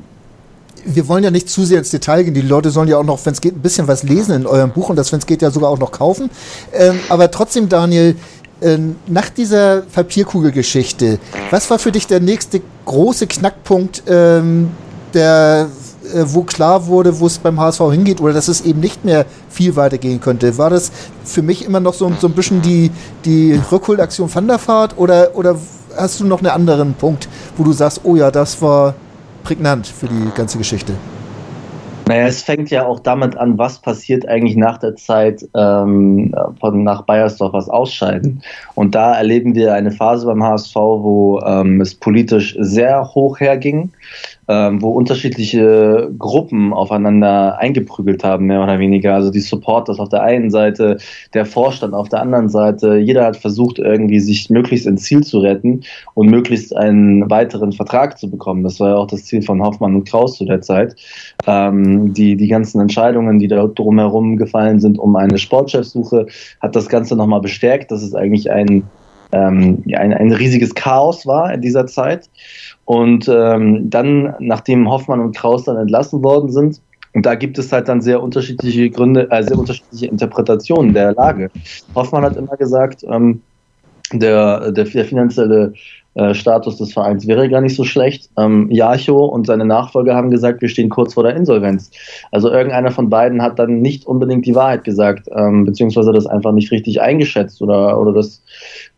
[0.85, 2.35] wir wollen ja nicht zu sehr ins Detail gehen.
[2.35, 4.71] Die Leute sollen ja auch noch, wenn es geht, ein bisschen was lesen in eurem
[4.71, 6.31] Buch und das, wenn es geht, ja sogar auch noch kaufen.
[6.73, 8.17] Ähm, aber trotzdem, Daniel,
[8.61, 11.19] äh, nach dieser Papierkugelgeschichte,
[11.51, 14.71] was war für dich der nächste große Knackpunkt, ähm,
[15.15, 15.69] der
[16.13, 19.25] äh, wo klar wurde, wo es beim HSV hingeht oder dass es eben nicht mehr
[19.53, 20.57] viel weiter gehen könnte.
[20.59, 20.91] War das
[21.25, 22.91] für mich immer noch so, so ein bisschen die,
[23.25, 25.57] die Rückholaktion Van der Vaart oder, oder
[25.97, 28.95] hast du noch einen anderen Punkt, wo du sagst, oh ja, das war
[29.45, 30.95] prägnant für die ganze Geschichte?
[32.09, 36.83] Naja, es fängt ja auch damit an, was passiert eigentlich nach der Zeit ähm, von
[36.83, 38.43] nach Bayersdorf was ausscheiden.
[38.75, 43.93] Und da erleben wir eine Phase beim HSV, wo ähm, es politisch sehr hoch herging
[44.53, 49.15] ähm, wo unterschiedliche Gruppen aufeinander eingeprügelt haben, mehr oder weniger.
[49.15, 50.99] Also die Supporters auf der einen Seite,
[51.33, 52.99] der Vorstand auf der anderen Seite.
[52.99, 58.19] Jeder hat versucht, irgendwie sich möglichst ins Ziel zu retten und möglichst einen weiteren Vertrag
[58.19, 58.63] zu bekommen.
[58.63, 60.97] Das war ja auch das Ziel von Hoffmann und Kraus zu der Zeit.
[61.47, 66.27] Ähm, die, die ganzen Entscheidungen, die da drumherum gefallen sind um eine Sportchefsuche,
[66.61, 67.91] hat das Ganze nochmal bestärkt.
[67.91, 68.83] Das ist eigentlich ein
[69.33, 72.29] ähm, ein, ein riesiges Chaos war in dieser Zeit.
[72.85, 76.81] Und ähm, dann, nachdem Hoffmann und Kraus dann entlassen worden sind,
[77.15, 81.51] und da gibt es halt dann sehr unterschiedliche Gründe, äh, sehr unterschiedliche Interpretationen der Lage.
[81.95, 83.43] Hoffmann hat immer gesagt, ähm,
[84.13, 85.75] der, der, der finanzielle
[86.15, 88.29] äh, Status des Vereins wäre gar nicht so schlecht.
[88.39, 91.91] Ähm, Jarcho und seine Nachfolger haben gesagt, wir stehen kurz vor der Insolvenz.
[92.31, 96.53] Also irgendeiner von beiden hat dann nicht unbedingt die Wahrheit gesagt, ähm, beziehungsweise das einfach
[96.53, 98.43] nicht richtig eingeschätzt oder, oder das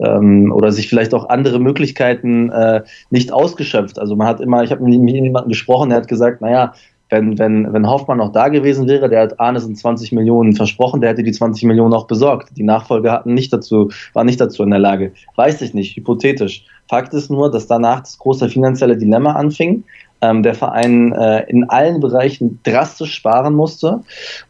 [0.00, 3.98] ähm, oder sich vielleicht auch andere Möglichkeiten äh, nicht ausgeschöpft.
[3.98, 6.74] Also man hat immer, ich habe mit jemandem gesprochen, der hat gesagt, naja,
[7.14, 11.10] wenn, wenn, wenn Hoffmann noch da gewesen wäre, der hat Arnesen 20 Millionen versprochen, der
[11.10, 12.56] hätte die 20 Millionen auch besorgt.
[12.56, 15.12] Die Nachfolger hatten nicht dazu, waren nicht dazu in der Lage.
[15.36, 16.64] Weiß ich nicht, hypothetisch.
[16.88, 19.84] Fakt ist nur, dass danach das große finanzielle Dilemma anfing.
[20.24, 24.00] Ähm, der Verein äh, in allen Bereichen drastisch sparen musste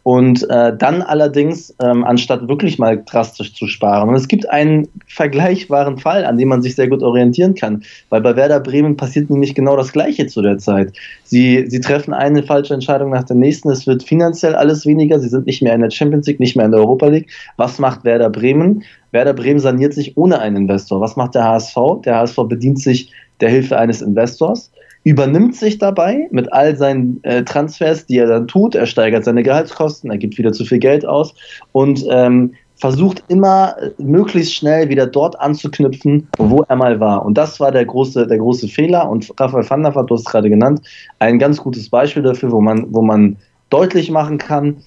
[0.02, 4.88] und äh, dann allerdings, ähm, anstatt wirklich mal drastisch zu sparen, und es gibt einen
[5.06, 9.30] vergleichbaren Fall, an dem man sich sehr gut orientieren kann, weil bei Werder Bremen passiert
[9.30, 10.92] nämlich genau das Gleiche zu der Zeit.
[11.24, 15.28] Sie, sie treffen eine falsche Entscheidung nach der nächsten, es wird finanziell alles weniger, sie
[15.28, 17.30] sind nicht mehr in der Champions League, nicht mehr in der Europa League.
[17.56, 18.84] Was macht Werder Bremen?
[19.10, 21.00] Werder Bremen saniert sich ohne einen Investor.
[21.00, 21.76] Was macht der HSV?
[22.04, 24.70] Der HSV bedient sich der Hilfe eines Investors
[25.05, 28.75] übernimmt sich dabei mit all seinen äh, Transfers, die er dann tut.
[28.75, 31.35] Er steigert seine Gehaltskosten, er gibt wieder zu viel Geld aus
[31.73, 37.25] und ähm, versucht immer äh, möglichst schnell wieder dort anzuknüpfen, wo er mal war.
[37.25, 39.09] Und das war der große, der große Fehler.
[39.09, 40.81] Und Raphael van der Vaart, du hast es gerade genannt,
[41.19, 43.37] ein ganz gutes Beispiel dafür, wo man, wo man
[43.69, 44.79] deutlich machen kann,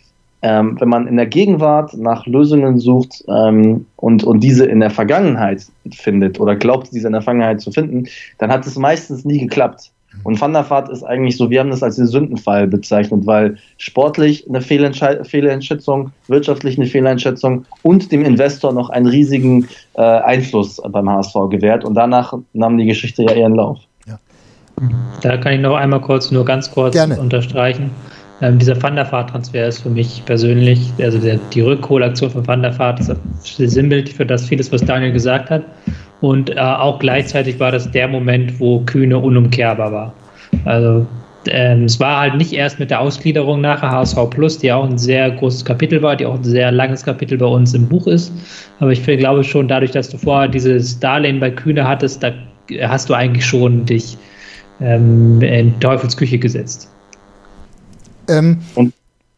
[0.42, 4.92] ähm, wenn man in der Gegenwart nach Lösungen sucht ähm, und, und diese in der
[4.92, 9.40] Vergangenheit findet oder glaubt, diese in der Vergangenheit zu finden, dann hat es meistens nie
[9.40, 9.92] geklappt.
[10.24, 13.58] Und Van der Vaart ist eigentlich so, wir haben das als den Sündenfall bezeichnet, weil
[13.78, 21.10] sportlich eine Fehleinschätzung, wirtschaftlich eine Fehleinschätzung und dem Investor noch einen riesigen äh, Einfluss beim
[21.10, 21.86] HSV gewährt.
[21.86, 23.80] Und danach nahm die Geschichte ja ihren Lauf.
[24.08, 24.20] Ja.
[25.22, 27.20] Da kann ich noch einmal kurz, nur ganz kurz Gerne.
[27.20, 27.92] unterstreichen.
[28.40, 32.62] Ähm, dieser Van der Vaart-Transfer ist für mich persönlich, also der, die Rückholaktion von Van
[32.62, 33.12] der Vaart ist
[33.44, 35.64] sinnbildlich für das vieles, was Daniel gesagt hat.
[36.22, 40.14] Und äh, auch gleichzeitig war das der Moment, wo Kühne unumkehrbar war.
[40.66, 41.06] Also
[41.50, 44.98] ähm, es war halt nicht erst mit der Ausgliederung nachher HSV Plus, die auch ein
[44.98, 48.32] sehr großes Kapitel war, die auch ein sehr langes Kapitel bei uns im Buch ist.
[48.80, 52.34] Aber ich glaube schon, dadurch, dass du vorher dieses Darlehen bei Kühne hattest, da
[52.82, 54.18] hast du eigentlich schon dich
[54.82, 56.92] ähm, in Teufelsküche gesetzt.
[58.28, 58.94] Ähm, und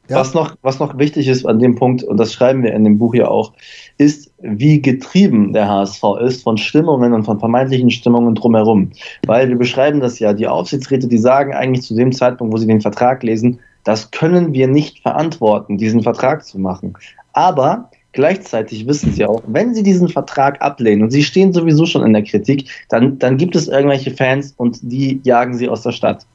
[0.07, 0.17] ja.
[0.17, 2.97] was, noch, was noch wichtig ist an dem Punkt, und das schreiben wir in dem
[2.97, 3.53] Buch ja auch,
[3.97, 8.91] ist, wie getrieben der HSV ist von Stimmungen und von vermeintlichen Stimmungen drumherum.
[9.25, 12.67] Weil wir beschreiben das ja, die Aufsichtsräte, die sagen eigentlich zu dem Zeitpunkt, wo sie
[12.67, 16.93] den Vertrag lesen, das können wir nicht verantworten, diesen Vertrag zu machen.
[17.33, 22.05] Aber gleichzeitig wissen sie auch, wenn sie diesen Vertrag ablehnen und sie stehen sowieso schon
[22.05, 25.91] in der Kritik, dann, dann gibt es irgendwelche Fans und die jagen sie aus der
[25.91, 26.25] Stadt.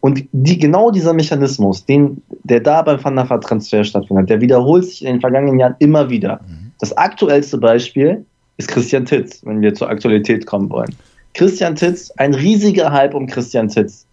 [0.00, 4.84] Und die, genau dieser Mechanismus, den, der da beim Van der Transfer stattfindet, der wiederholt
[4.84, 6.40] sich in den vergangenen Jahren immer wieder.
[6.46, 6.61] Mhm.
[6.82, 10.92] Das aktuellste Beispiel ist Christian Titz, wenn wir zur Aktualität kommen wollen.
[11.32, 14.04] Christian Titz, ein riesiger Hype um Christian Titz.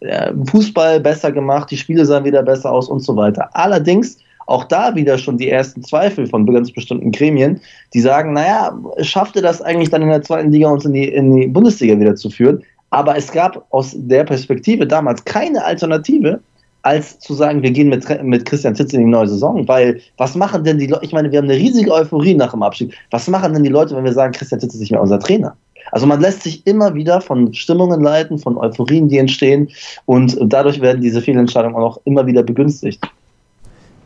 [0.51, 3.49] Fußball besser gemacht, die Spiele sahen wieder besser aus und so weiter.
[3.53, 7.59] Allerdings auch da wieder schon die ersten Zweifel von ganz bestimmten Gremien,
[7.95, 11.07] die sagen, naja, schafft er das eigentlich dann in der zweiten Liga uns in die,
[11.07, 12.61] in die Bundesliga wieder zu führen?
[12.91, 16.39] Aber es gab aus der Perspektive damals keine Alternative,
[16.81, 19.67] als zu sagen, wir gehen mit, mit Christian Titz in die neue Saison.
[19.67, 21.05] Weil was machen denn die Leute?
[21.05, 22.93] Ich meine, wir haben eine riesige Euphorie nach dem Abschied.
[23.11, 25.55] Was machen denn die Leute, wenn wir sagen, Christian Titz ist nicht mehr unser Trainer?
[25.91, 29.69] Also man lässt sich immer wieder von Stimmungen leiten, von Euphorien, die entstehen.
[30.05, 33.01] Und dadurch werden diese Fehlentscheidungen auch noch immer wieder begünstigt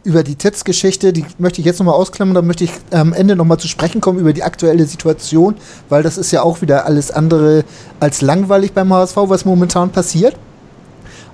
[0.03, 3.57] über die Titz-Geschichte, die möchte ich jetzt nochmal ausklammern, da möchte ich am Ende nochmal
[3.57, 5.55] zu sprechen kommen über die aktuelle Situation,
[5.89, 7.63] weil das ist ja auch wieder alles andere
[7.99, 10.35] als langweilig beim HSV, was momentan passiert.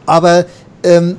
[0.06, 0.46] Aber
[0.84, 1.18] ähm,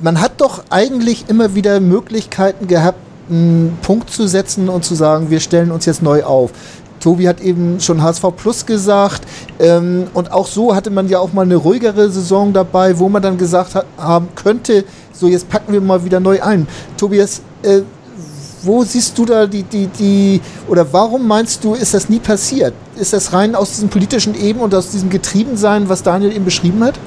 [0.00, 5.30] man hat doch eigentlich immer wieder Möglichkeiten gehabt, einen Punkt zu setzen und zu sagen,
[5.30, 6.50] wir stellen uns jetzt neu auf.
[6.98, 9.22] Tobi hat eben schon HSV Plus gesagt.
[9.58, 13.22] Ähm, und auch so hatte man ja auch mal eine ruhigere Saison dabei, wo man
[13.22, 16.66] dann gesagt hat, haben könnte, so jetzt packen wir mal wieder neu ein.
[16.96, 17.80] Tobias, äh,
[18.62, 22.74] wo siehst du da die, die, die, oder warum meinst du, ist das nie passiert?
[22.96, 26.84] Ist das rein aus diesem politischen Eben und aus diesem Getriebensein, was Daniel eben beschrieben
[26.84, 26.98] hat?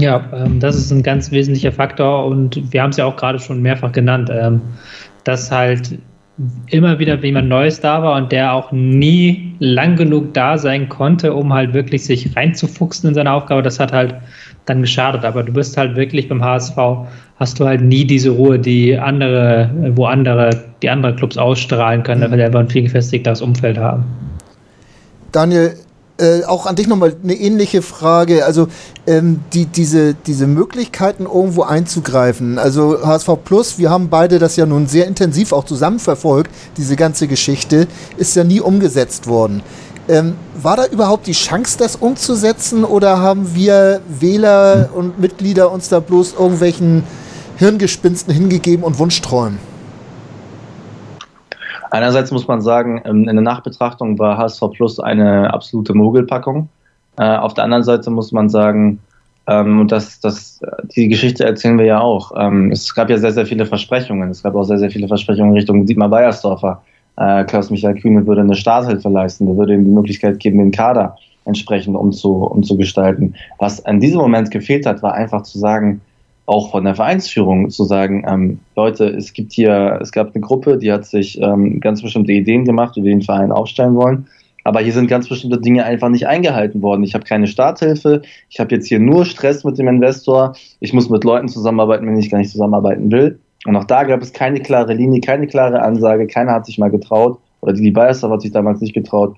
[0.00, 3.38] Ja, ähm, das ist ein ganz wesentlicher Faktor und wir haben es ja auch gerade
[3.38, 4.60] schon mehrfach genannt, ähm,
[5.24, 5.98] dass halt
[6.68, 11.34] immer wieder jemand Neues da war und der auch nie lang genug da sein konnte,
[11.34, 13.62] um halt wirklich sich reinzufuchsen in seine Aufgabe.
[13.62, 14.14] Das hat halt
[14.66, 15.24] dann geschadet.
[15.24, 16.76] Aber du bist halt wirklich beim HSV,
[17.36, 20.50] hast du halt nie diese Ruhe, die andere, wo andere,
[20.82, 22.30] die andere Clubs ausstrahlen können, mhm.
[22.30, 24.04] weil die einfach ein viel gefestigteres Umfeld haben.
[25.32, 25.74] Daniel,
[26.18, 28.44] äh, auch an dich nochmal eine ähnliche Frage.
[28.44, 28.68] Also
[29.06, 32.58] ähm, die, diese, diese Möglichkeiten, irgendwo einzugreifen.
[32.58, 36.96] Also HSV Plus, wir haben beide das ja nun sehr intensiv auch zusammen verfolgt, diese
[36.96, 39.62] ganze Geschichte, ist ja nie umgesetzt worden.
[40.08, 45.88] Ähm, war da überhaupt die Chance, das umzusetzen oder haben wir Wähler und Mitglieder uns
[45.88, 47.04] da bloß irgendwelchen
[47.56, 49.67] Hirngespinsten hingegeben und Wunschträumen?
[51.90, 56.68] Einerseits muss man sagen, ähm, in der Nachbetrachtung war HSV Plus eine absolute Mogelpackung.
[57.18, 59.00] Äh, auf der anderen Seite muss man sagen,
[59.46, 60.60] ähm, und das, das,
[60.94, 62.32] die Geschichte erzählen wir ja auch.
[62.36, 64.30] Ähm, es gab ja sehr, sehr viele Versprechungen.
[64.30, 66.82] Es gab auch sehr, sehr viele Versprechungen Richtung Dietmar Weiersdorfer.
[67.16, 71.16] Äh, Klaus-Michael Kühne würde eine Starthilfe leisten, der würde ihm die Möglichkeit geben, den Kader
[71.46, 73.34] entsprechend umzu, umzugestalten.
[73.58, 76.02] Was in diesem Moment gefehlt hat, war einfach zu sagen,
[76.48, 80.78] auch von der Vereinsführung zu sagen, ähm, Leute, es gibt hier, es gab eine Gruppe,
[80.78, 84.26] die hat sich ähm, ganz bestimmte Ideen gemacht, wie wir den Verein aufstellen wollen.
[84.64, 87.02] Aber hier sind ganz bestimmte Dinge einfach nicht eingehalten worden.
[87.02, 91.10] Ich habe keine Starthilfe, ich habe jetzt hier nur Stress mit dem Investor, ich muss
[91.10, 93.38] mit Leuten zusammenarbeiten, wenn ich gar nicht zusammenarbeiten will.
[93.66, 96.90] Und auch da gab es keine klare Linie, keine klare Ansage, keiner hat sich mal
[96.90, 99.36] getraut, oder die Bayersdorf hat sich damals nicht getraut,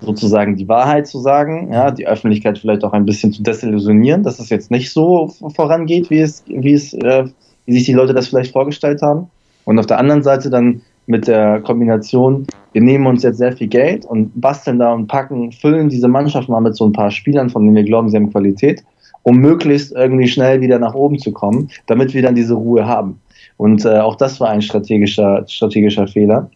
[0.00, 4.38] sozusagen die Wahrheit zu sagen, ja, die Öffentlichkeit vielleicht auch ein bisschen zu desillusionieren, dass
[4.38, 7.24] es jetzt nicht so vorangeht, wie es, wie es, äh,
[7.66, 9.28] wie sich die Leute das vielleicht vorgestellt haben.
[9.64, 13.66] Und auf der anderen Seite dann mit der Kombination, wir nehmen uns jetzt sehr viel
[13.66, 17.50] Geld und basteln da und packen, füllen diese Mannschaft mal mit so ein paar Spielern,
[17.50, 18.84] von denen wir glauben, sie haben Qualität,
[19.22, 23.20] um möglichst irgendwie schnell wieder nach oben zu kommen, damit wir dann diese Ruhe haben.
[23.56, 26.50] Und äh, auch das war ein strategischer, strategischer Fehler,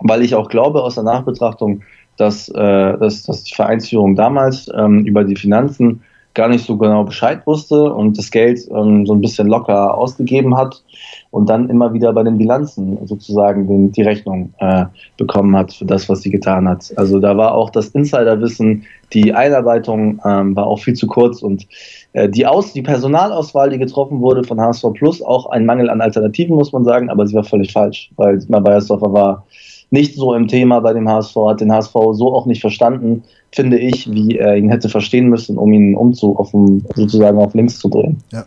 [0.00, 1.82] weil ich auch glaube, aus der Nachbetrachtung,
[2.16, 6.02] dass, äh, dass, dass die Vereinsführung damals ähm, über die Finanzen
[6.34, 10.56] gar nicht so genau Bescheid wusste und das Geld ähm, so ein bisschen locker ausgegeben
[10.56, 10.82] hat
[11.30, 15.84] und dann immer wieder bei den Bilanzen sozusagen den, die Rechnung äh, bekommen hat für
[15.84, 16.92] das, was sie getan hat.
[16.96, 21.66] Also da war auch das Insiderwissen, die Einarbeitung ähm, war auch viel zu kurz und
[22.14, 26.00] äh, die, Aus die Personalauswahl, die getroffen wurde von HSV Plus, auch ein Mangel an
[26.00, 29.46] Alternativen, muss man sagen, aber sie war völlig falsch, weil Dietmar Beiersdorfer war
[29.94, 33.78] nicht so im Thema bei dem HSV, hat den HSV so auch nicht verstanden, finde
[33.78, 36.50] ich, wie er ihn hätte verstehen müssen, um ihn umzu, auf
[36.94, 38.18] sozusagen auf links zu drehen.
[38.32, 38.44] Ja.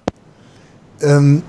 [1.02, 1.42] Ähm,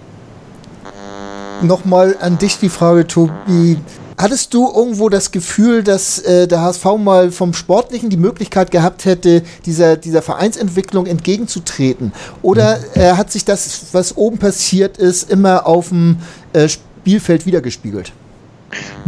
[1.63, 3.79] Nochmal an dich die Frage, Tobi.
[4.17, 9.05] Hattest du irgendwo das Gefühl, dass äh, der HSV mal vom Sportlichen die Möglichkeit gehabt
[9.05, 12.13] hätte, dieser, dieser Vereinsentwicklung entgegenzutreten?
[12.43, 16.19] Oder äh, hat sich das, was oben passiert ist, immer auf dem
[16.53, 18.13] äh, Spielfeld wiedergespiegelt?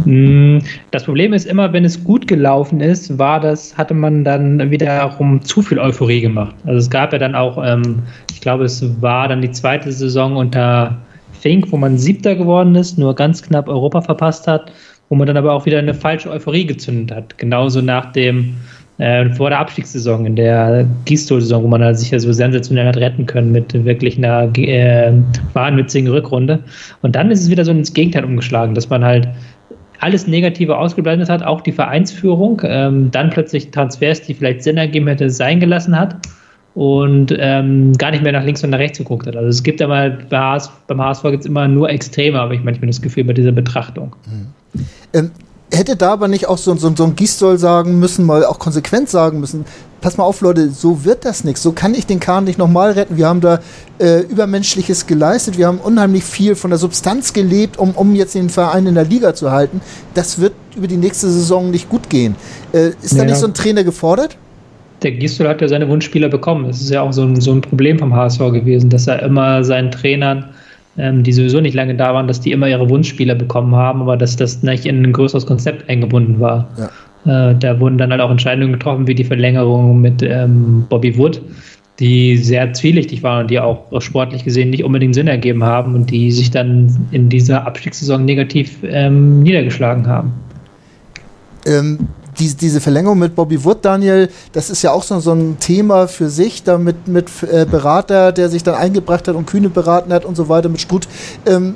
[0.05, 0.59] Mm,
[0.91, 5.41] das Problem ist immer, wenn es gut gelaufen ist, war das, hatte man dann wiederum
[5.43, 6.55] zu viel Euphorie gemacht.
[6.65, 7.99] Also es gab ja dann auch, ähm,
[8.31, 10.97] ich glaube, es war dann die zweite Saison unter
[11.33, 14.71] Fink, wo man Siebter geworden ist, nur ganz knapp Europa verpasst hat,
[15.09, 17.37] wo man dann aber auch wieder eine falsche Euphorie gezündet hat.
[17.37, 18.55] Genauso nach dem
[19.01, 23.25] äh, vor der Abstiegssaison, in der Gistol-Saison, wo man sich ja so sensationell hat retten
[23.25, 25.11] können mit wirklich einer äh,
[25.53, 26.59] wahnwitzigen Rückrunde.
[27.01, 29.27] Und dann ist es wieder so ins Gegenteil umgeschlagen, dass man halt
[30.01, 35.07] alles Negative ausgeblendet hat, auch die Vereinsführung, ähm, dann plötzlich Transfers, die vielleicht Sinn ergeben
[35.07, 36.15] hätte, sein gelassen hat
[36.75, 39.35] und ähm, gar nicht mehr nach links und nach rechts geguckt hat.
[39.35, 42.87] Also es gibt ja mal, beim HSV gibt es immer nur Extreme, habe ich manchmal
[42.87, 44.15] das Gefühl bei dieser Betrachtung.
[44.27, 44.83] Mhm.
[45.13, 45.31] Ähm,
[45.71, 49.09] hätte da aber nicht auch so, so, so ein Gistol sagen müssen, mal auch konsequent
[49.09, 49.65] sagen müssen,
[50.01, 51.61] pass mal auf, Leute, so wird das nichts.
[51.61, 53.17] So kann ich den Kahn nicht nochmal retten.
[53.17, 53.59] Wir haben da
[53.99, 55.57] äh, Übermenschliches geleistet.
[55.57, 59.05] Wir haben unheimlich viel von der Substanz gelebt, um, um jetzt den Verein in der
[59.05, 59.81] Liga zu halten.
[60.13, 62.35] Das wird über die nächste Saison nicht gut gehen.
[62.73, 63.19] Äh, ist ja.
[63.19, 64.37] da nicht so ein Trainer gefordert?
[65.03, 66.67] Der Gistol hat ja seine Wunschspieler bekommen.
[66.67, 69.63] Das ist ja auch so ein, so ein Problem vom HSV gewesen, dass er immer
[69.63, 70.49] seinen Trainern
[70.97, 74.17] ähm, die sowieso nicht lange da waren, dass die immer ihre Wunschspieler bekommen haben, aber
[74.17, 76.67] dass das nicht in ein größeres Konzept eingebunden war.
[76.77, 77.51] Ja.
[77.51, 81.41] Äh, da wurden dann halt auch Entscheidungen getroffen, wie die Verlängerung mit ähm, Bobby Wood,
[81.99, 86.09] die sehr zwielichtig waren und die auch sportlich gesehen nicht unbedingt Sinn ergeben haben und
[86.09, 90.33] die sich dann in dieser Abstiegssaison negativ ähm, niedergeschlagen haben.
[91.67, 91.99] Ähm,
[92.39, 96.07] die, diese Verlängerung mit Bobby Wood, Daniel, das ist ja auch so, so ein Thema
[96.07, 100.13] für sich, da mit, mit äh, Berater, der sich dann eingebracht hat und Kühne beraten
[100.13, 101.07] hat und so weiter, mit Struth.
[101.45, 101.75] Ähm,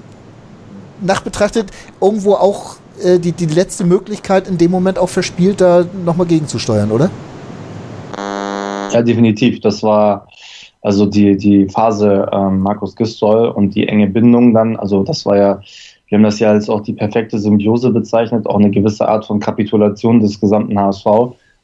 [1.01, 6.27] nachbetrachtet irgendwo auch äh, die, die letzte Möglichkeit in dem Moment auch verspielt, da nochmal
[6.27, 7.09] gegenzusteuern, oder?
[8.91, 9.59] Ja, definitiv.
[9.59, 10.27] Das war
[10.81, 15.35] also die, die Phase ähm, Markus Gistol und die enge Bindung dann, also das war
[15.35, 15.61] ja
[16.07, 19.39] wir haben das ja als auch die perfekte Symbiose bezeichnet, auch eine gewisse Art von
[19.39, 21.05] Kapitulation des gesamten HSV.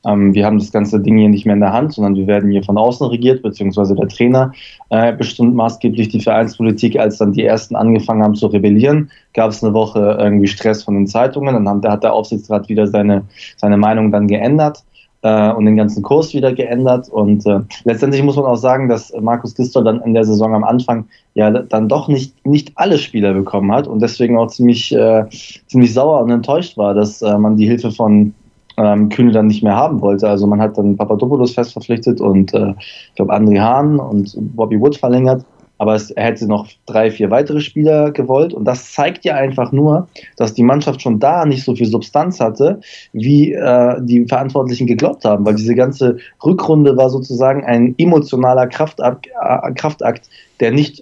[0.03, 2.49] Ähm, wir haben das ganze Ding hier nicht mehr in der Hand, sondern wir werden
[2.49, 4.51] hier von außen regiert, beziehungsweise der Trainer
[4.89, 6.99] äh, bestimmt maßgeblich die Vereinspolitik.
[6.99, 10.95] Als dann die ersten angefangen haben zu rebellieren, gab es eine Woche irgendwie Stress von
[10.95, 11.63] den Zeitungen.
[11.63, 13.23] Dann hat der Aufsichtsrat wieder seine,
[13.57, 14.83] seine Meinung dann geändert
[15.21, 17.09] äh, und den ganzen Kurs wieder geändert.
[17.09, 20.63] Und äh, letztendlich muss man auch sagen, dass Markus Gisdol dann in der Saison am
[20.63, 25.25] Anfang ja dann doch nicht, nicht alle Spieler bekommen hat und deswegen auch ziemlich, äh,
[25.67, 28.33] ziemlich sauer und enttäuscht war, dass äh, man die Hilfe von
[28.77, 30.27] ähm, Kühne dann nicht mehr haben wollte.
[30.27, 34.79] Also man hat dann Papadopoulos fest verpflichtet und äh, ich glaube André Hahn und Bobby
[34.79, 35.45] Wood verlängert
[35.81, 38.53] aber es, er hätte noch drei, vier weitere Spieler gewollt.
[38.53, 40.07] Und das zeigt ja einfach nur,
[40.37, 42.81] dass die Mannschaft schon da nicht so viel Substanz hatte,
[43.13, 45.43] wie äh, die Verantwortlichen geglaubt haben.
[45.43, 50.29] Weil diese ganze Rückrunde war sozusagen ein emotionaler Kraftakt, äh, Kraftakt
[50.59, 51.01] der nicht,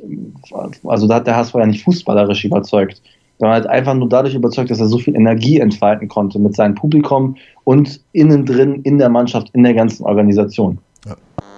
[0.86, 3.02] also da hat der HSV ja nicht fußballerisch überzeugt.
[3.38, 6.76] sondern halt einfach nur dadurch überzeugt, dass er so viel Energie entfalten konnte mit seinem
[6.76, 10.78] Publikum und innen drin in der Mannschaft, in der ganzen Organisation.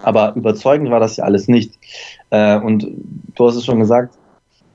[0.04, 1.78] Aber überzeugend war das ja alles nicht.
[2.30, 2.88] Äh, und
[3.36, 4.18] du hast es schon gesagt,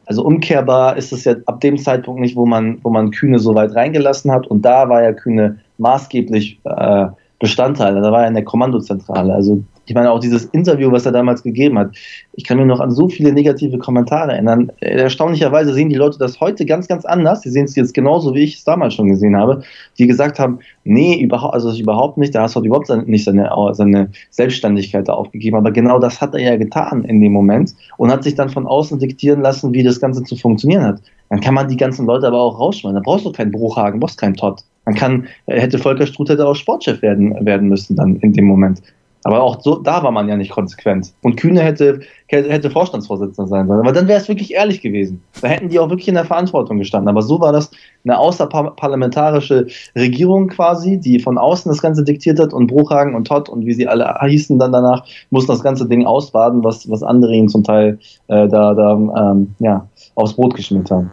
[0.06, 3.54] also umkehrbar ist es ja ab dem Zeitpunkt nicht, wo man, wo man Kühne so
[3.54, 4.46] weit reingelassen hat.
[4.46, 7.06] Und da war ja Kühne maßgeblich äh,
[7.38, 7.94] Bestandteil.
[8.00, 9.34] Da war er in der Kommandozentrale.
[9.34, 11.96] Also ich meine auch dieses Interview, was er damals gegeben hat.
[12.32, 14.72] Ich kann mir noch an so viele negative Kommentare erinnern.
[14.80, 17.42] Erstaunlicherweise sehen die Leute das heute ganz, ganz anders.
[17.42, 19.62] Sie sehen es jetzt genauso, wie ich es damals schon gesehen habe,
[19.98, 22.34] die gesagt haben, nee, überhaupt, also überhaupt nicht.
[22.34, 25.56] Da hast du überhaupt nicht seine, seine Selbstständigkeit aufgegeben.
[25.56, 28.66] Aber genau das hat er ja getan in dem Moment und hat sich dann von
[28.66, 31.00] außen diktieren lassen, wie das Ganze zu funktionieren hat.
[31.30, 32.96] Dann kann man die ganzen Leute aber auch rausschmeißen.
[32.96, 34.62] Da brauchst du keinen Bruchhagen, brauchst keinen Todd.
[34.84, 38.80] Man kann, hätte Volker Struth hätte auch Sportchef werden, werden müssen dann in dem Moment.
[39.26, 41.12] Aber auch so, da war man ja nicht konsequent.
[41.20, 43.80] Und Kühne hätte, hätte Vorstandsvorsitzender sein sollen.
[43.80, 45.20] Aber dann wäre es wirklich ehrlich gewesen.
[45.42, 47.08] Da hätten die auch wirklich in der Verantwortung gestanden.
[47.08, 47.72] Aber so war das
[48.04, 49.66] eine außerparlamentarische
[49.96, 53.72] Regierung quasi, die von außen das Ganze diktiert hat und Bruchhagen und Todd und wie
[53.72, 57.64] sie alle hießen dann danach, mussten das ganze Ding ausbaden, was, was andere ihnen zum
[57.64, 57.98] Teil
[58.28, 61.10] äh, da, da ähm, ja, aufs Brot geschmiert haben.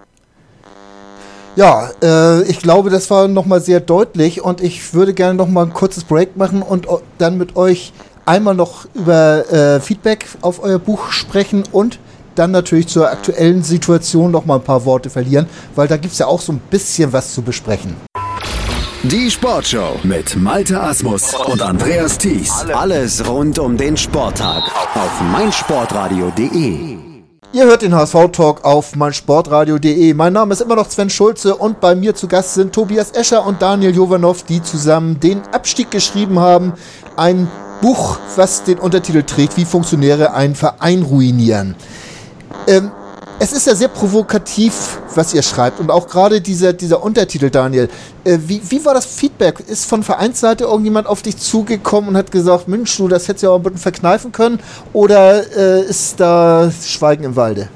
[1.56, 5.74] Ja, äh, ich glaube, das war nochmal sehr deutlich und ich würde gerne nochmal ein
[5.74, 6.88] kurzes Break machen und
[7.20, 7.94] dann mit euch
[8.26, 12.00] einmal noch über äh, Feedback auf euer Buch sprechen und
[12.36, 15.46] dann natürlich zur aktuellen Situation nochmal ein paar Worte verlieren,
[15.76, 17.96] weil da gibt es ja auch so ein bisschen was zu besprechen.
[19.04, 22.66] Die Sportshow mit Malte Asmus und Andreas Thies.
[22.74, 24.64] Alles rund um den Sporttag
[24.96, 27.13] auf meinsportradio.de.
[27.54, 30.16] Ihr hört den HSV-Talk auf meinsportradio.de.
[30.16, 33.46] Mein Name ist immer noch Sven Schulze und bei mir zu Gast sind Tobias Escher
[33.46, 36.74] und Daniel Jovanov, die zusammen den Abstieg geschrieben haben.
[37.16, 37.48] Ein
[37.80, 41.76] Buch, was den Untertitel trägt, wie Funktionäre einen Verein ruinieren.
[42.66, 42.90] Ähm,
[43.44, 45.82] es ist ja sehr provokativ, was ihr schreibt.
[45.82, 47.90] Und auch gerade dieser, dieser Untertitel, Daniel.
[48.24, 49.60] Äh, wie, wie war das Feedback?
[49.60, 53.48] Ist von Vereinsseite irgendjemand auf dich zugekommen und hat gesagt, Mensch, du, das hättest du
[53.48, 54.60] ja auch ein bisschen verkneifen können?
[54.94, 57.68] Oder äh, ist da Schweigen im Walde?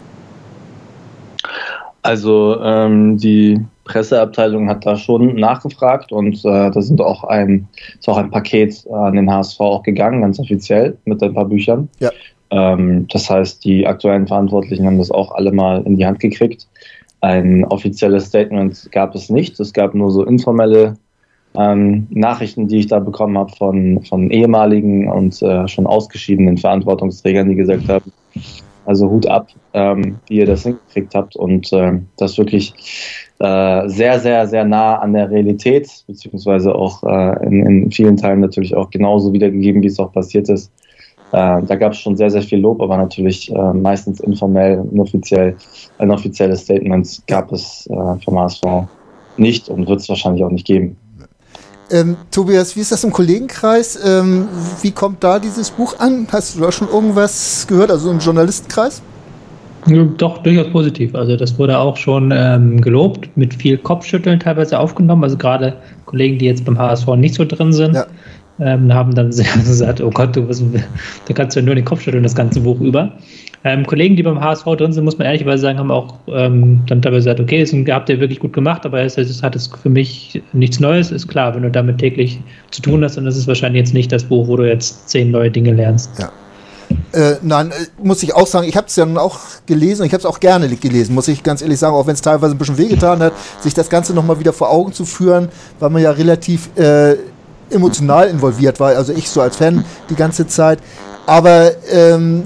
[2.02, 7.68] Also ähm, die Presseabteilung hat da schon nachgefragt und äh, da sind auch ein,
[8.00, 11.90] ist auch ein Paket an den HSV auch gegangen, ganz offiziell, mit ein paar Büchern.
[12.00, 12.12] Ja.
[12.52, 16.68] Ähm, das heißt, die aktuellen Verantwortlichen haben das auch alle mal in die Hand gekriegt.
[17.22, 19.60] Ein offizielles Statement gab es nicht.
[19.60, 20.98] Es gab nur so informelle
[21.56, 27.50] ähm, Nachrichten, die ich da bekommen habe von, von ehemaligen und äh, schon ausgeschiedenen Verantwortungsträgern,
[27.50, 28.12] die gesagt haben,
[28.86, 32.74] also Hut ab, ähm, wie ihr das hingekriegt habt und äh, das wirklich
[33.40, 38.40] äh, sehr, sehr, sehr nah an der Realität, beziehungsweise auch äh, in, in vielen Teilen
[38.40, 40.72] natürlich auch genauso wiedergegeben, wie es auch passiert ist.
[41.32, 45.56] Äh, da gab es schon sehr, sehr viel Lob, aber natürlich äh, meistens informell, inoffiziell,
[45.98, 48.62] ein offizielles Statement gab es äh, vom HSV
[49.36, 50.96] nicht und wird es wahrscheinlich auch nicht geben.
[51.90, 54.00] Ähm, Tobias, wie ist das im Kollegenkreis?
[54.06, 54.48] Ähm,
[54.82, 56.28] wie kommt da dieses Buch an?
[56.32, 59.02] Hast du da schon irgendwas gehört, also im Journalistenkreis?
[60.18, 61.16] Doch, durchaus positiv.
[61.16, 65.24] Also das wurde auch schon ähm, gelobt, mit viel Kopfschütteln teilweise aufgenommen.
[65.24, 68.06] Also gerade Kollegen, die jetzt beim HSV nicht so drin sind, ja
[68.60, 70.64] ähm, haben dann gesagt, oh Gott, du, was,
[71.28, 73.14] da kannst du ja nur den Kopf schütteln, das ganze Buch über.
[73.64, 77.02] Ähm, Kollegen, die beim HSV drin sind, muss man ehrlicherweise sagen, haben auch ähm, dann
[77.02, 79.90] dabei gesagt, okay, das habt ihr wirklich gut gemacht, aber es, es hat es für
[79.90, 81.12] mich nichts Neues.
[81.12, 82.40] Ist klar, wenn du damit täglich
[82.72, 85.32] zu tun hast, dann ist es wahrscheinlich jetzt nicht das Buch, wo du jetzt zehn
[85.32, 86.12] neue Dinge lernst.
[86.20, 86.32] Ja.
[87.12, 90.08] Äh, nein, äh, muss ich auch sagen, ich habe es ja nun auch gelesen und
[90.08, 92.56] ich habe es auch gerne gelesen, muss ich ganz ehrlich sagen, auch wenn es teilweise
[92.56, 95.50] ein bisschen wehgetan hat, sich das Ganze nochmal wieder vor Augen zu führen,
[95.80, 97.16] weil man ja relativ äh,
[97.70, 100.80] emotional involviert war, also ich so als Fan die ganze Zeit.
[101.26, 102.44] Aber ähm,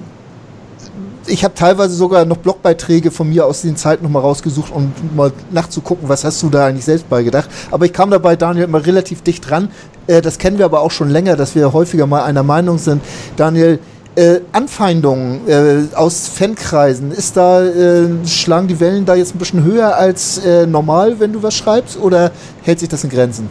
[1.28, 5.32] ich habe teilweise sogar noch Blogbeiträge von mir aus den Zeiten nochmal rausgesucht, um mal
[5.52, 7.50] nachzugucken, was hast du da eigentlich selbst beigedacht.
[7.70, 9.70] Aber ich kam dabei, Daniel, immer relativ dicht dran.
[10.08, 13.04] Äh, das kennen wir aber auch schon länger, dass wir häufiger mal einer Meinung sind.
[13.38, 13.80] Daniel,
[14.16, 19.64] äh, Anfeindungen äh, aus Fankreisen, ist da, äh, schlagen die Wellen da jetzt ein bisschen
[19.64, 22.32] höher als äh, normal, wenn du was schreibst, oder
[22.64, 23.50] hält sich das in Grenzen?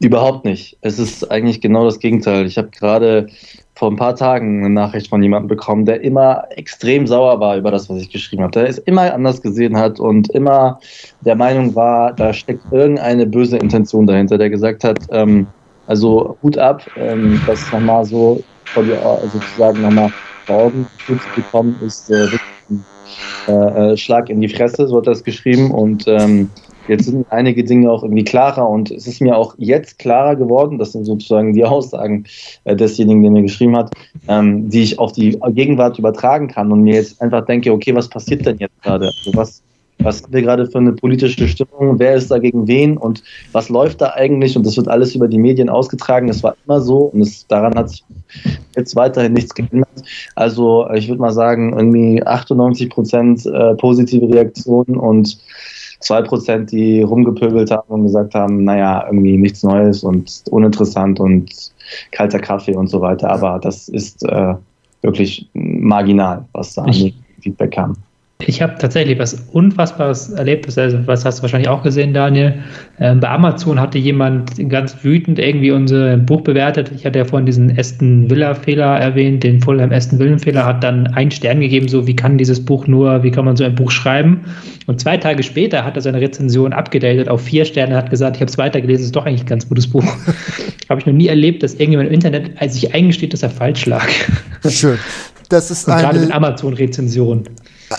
[0.00, 0.76] Überhaupt nicht.
[0.82, 2.46] Es ist eigentlich genau das Gegenteil.
[2.46, 3.28] Ich habe gerade
[3.74, 7.70] vor ein paar Tagen eine Nachricht von jemandem bekommen, der immer extrem sauer war über
[7.70, 8.52] das, was ich geschrieben habe.
[8.52, 10.80] Der es immer anders gesehen hat und immer
[11.22, 15.46] der Meinung war, da steckt irgendeine böse Intention dahinter, der gesagt hat, ähm,
[15.86, 18.96] also Hut ab, ähm, das nochmal so vor die,
[19.32, 20.12] sozusagen nochmal
[20.44, 22.55] vor Augen zu bekommen, ist äh, wirklich
[23.48, 23.52] äh,
[23.92, 26.50] äh, Schlag in die Fresse, so hat er es geschrieben und ähm,
[26.88, 30.78] Jetzt sind einige Dinge auch irgendwie klarer und es ist mir auch jetzt klarer geworden,
[30.78, 32.24] das sind sozusagen die Aussagen
[32.64, 33.92] äh, desjenigen, der mir geschrieben hat,
[34.28, 38.08] ähm, die ich auf die Gegenwart übertragen kann und mir jetzt einfach denke, okay, was
[38.08, 39.06] passiert denn jetzt gerade?
[39.06, 39.62] Also was,
[40.06, 43.68] was haben wir gerade für eine politische Stimmung, wer ist da gegen wen und was
[43.68, 46.28] läuft da eigentlich und das wird alles über die Medien ausgetragen.
[46.28, 48.04] Das war immer so und es, daran hat sich
[48.76, 49.88] jetzt weiterhin nichts geändert.
[50.36, 55.38] Also ich würde mal sagen, irgendwie 98 Prozent äh, positive Reaktionen und
[56.00, 61.50] zwei Prozent, die rumgepöbelt haben und gesagt haben, naja, irgendwie nichts Neues und uninteressant und
[62.12, 63.30] kalter Kaffee und so weiter.
[63.30, 64.54] Aber das ist äh,
[65.02, 67.96] wirklich marginal, was da an Feedback kam.
[68.44, 70.66] Ich habe tatsächlich was Unfassbares erlebt.
[70.76, 72.54] Also, was hast du wahrscheinlich auch gesehen, Daniel?
[73.00, 76.92] Ähm, bei Amazon hatte jemand ganz wütend irgendwie unser Buch bewertet.
[76.94, 81.30] Ich hatte ja vorhin diesen Aston Villa-Fehler erwähnt, den Fulham Aston Villen-Fehler, hat dann einen
[81.30, 84.44] Stern gegeben, so wie kann dieses Buch nur, wie kann man so ein Buch schreiben?
[84.86, 88.42] Und zwei Tage später hat er seine Rezension abgedatet auf vier Sterne, hat gesagt, ich
[88.42, 90.04] habe es weitergelesen, ist doch eigentlich ein ganz gutes Buch.
[90.90, 94.06] habe ich noch nie erlebt, dass irgendjemand im Internet sich eingesteht, dass er falsch lag.
[94.68, 94.98] Schön.
[95.48, 97.44] Das ist eine, gerade mit Amazon-Rezensionen.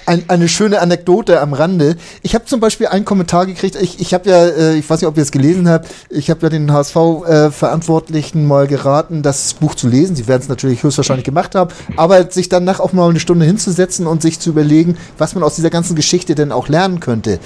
[0.06, 1.96] Ein, eine schöne Anekdote am Rande.
[2.22, 3.78] Ich habe zum Beispiel einen Kommentar gekriegt.
[3.82, 6.42] Ich, ich habe ja, äh, ich weiß nicht, ob ihr es gelesen habt, ich habe
[6.44, 10.18] ja den HSV-Verantwortlichen äh, mal geraten, das Buch zu lesen.
[10.18, 14.08] Sie werden es natürlich höchstwahrscheinlich gemacht haben, aber sich danach auch mal eine Stunde hinzusetzen
[14.08, 17.40] und sich zu überlegen, was man aus dieser ganzen Geschichte denn auch lernen könnte.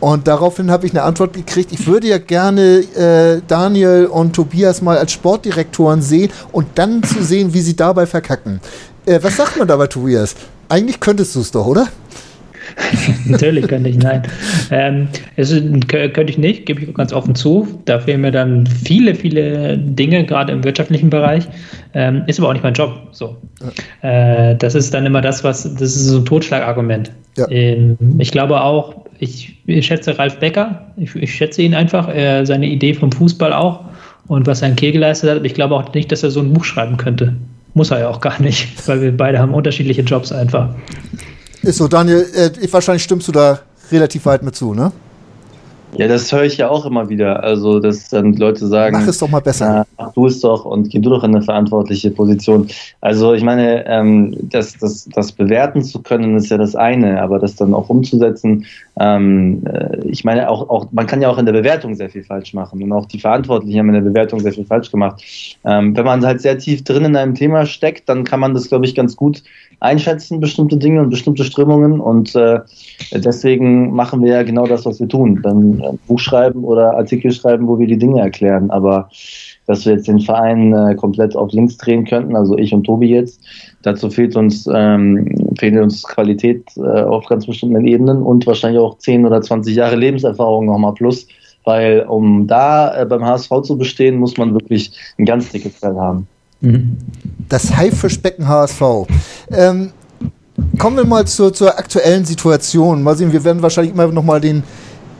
[0.00, 4.82] Und daraufhin habe ich eine Antwort gekriegt, ich würde ja gerne äh, Daniel und Tobias
[4.82, 8.60] mal als Sportdirektoren sehen und dann zu sehen, wie sie dabei verkacken.
[9.06, 10.34] Äh, was sagt man dabei, Tobias?
[10.68, 11.88] Eigentlich könntest du es doch, oder?
[13.26, 14.22] Natürlich könnte ich, nein.
[14.70, 15.50] Ähm, es,
[15.88, 17.80] könnte ich nicht, gebe ich ganz offen zu.
[17.84, 21.46] Da fehlen mir dann viele, viele Dinge, gerade im wirtschaftlichen Bereich.
[21.92, 23.08] Ähm, ist aber auch nicht mein Job.
[23.12, 23.36] So.
[24.02, 24.50] Ja.
[24.50, 27.12] Äh, das ist dann immer das, was, das ist so ein Totschlagargument.
[27.36, 27.48] Ja.
[27.50, 32.44] Ähm, ich glaube auch, ich, ich, schätze Ralf Becker, ich, ich schätze ihn einfach, äh,
[32.44, 33.84] seine Idee vom Fußball auch
[34.26, 35.44] und was er in Kiel geleistet hat.
[35.44, 37.34] Ich glaube auch nicht, dass er so ein Buch schreiben könnte.
[37.74, 40.74] Muss er ja auch gar nicht, weil wir beide haben unterschiedliche Jobs einfach.
[41.62, 43.60] Ist so, Daniel, äh, wahrscheinlich stimmst du da
[43.90, 44.92] relativ weit mit zu, ne?
[45.96, 47.42] Ja, das höre ich ja auch immer wieder.
[47.42, 49.86] Also, dass dann Leute sagen, mach es doch mal besser.
[49.96, 52.68] mach du es doch und geh du doch in eine verantwortliche Position.
[53.00, 57.38] Also, ich meine, ähm, das, das, das bewerten zu können, ist ja das eine, aber
[57.38, 58.66] das dann auch umzusetzen,
[58.98, 62.22] ähm, äh, ich meine, auch, auch, man kann ja auch in der Bewertung sehr viel
[62.22, 65.22] falsch machen und auch die Verantwortlichen haben in der Bewertung sehr viel falsch gemacht.
[65.64, 68.68] Ähm, wenn man halt sehr tief drin in einem Thema steckt, dann kann man das,
[68.68, 69.42] glaube ich, ganz gut
[69.80, 72.00] einschätzen, bestimmte Dinge und bestimmte Strömungen.
[72.00, 72.60] Und äh,
[73.12, 75.40] deswegen machen wir ja genau das, was wir tun.
[75.42, 78.70] Dann ein Buch schreiben oder Artikel schreiben, wo wir die Dinge erklären.
[78.70, 79.08] Aber
[79.66, 83.08] dass wir jetzt den Verein äh, komplett auf links drehen könnten, also ich und Tobi
[83.08, 83.40] jetzt,
[83.82, 88.98] dazu fehlt uns, ähm, fehlt uns Qualität äh, auf ganz bestimmten Ebenen und wahrscheinlich auch
[88.98, 91.26] 10 oder 20 Jahre Lebenserfahrung nochmal plus.
[91.64, 95.96] Weil um da äh, beim HSV zu bestehen, muss man wirklich ein ganz dickes Fell
[95.96, 96.28] haben.
[96.60, 96.98] Mhm.
[97.48, 98.82] Das Haifischbecken HSV.
[99.50, 99.92] Ähm,
[100.78, 103.02] kommen wir mal zur, zur aktuellen Situation.
[103.02, 104.62] Mal sehen, wir werden wahrscheinlich immer noch mal den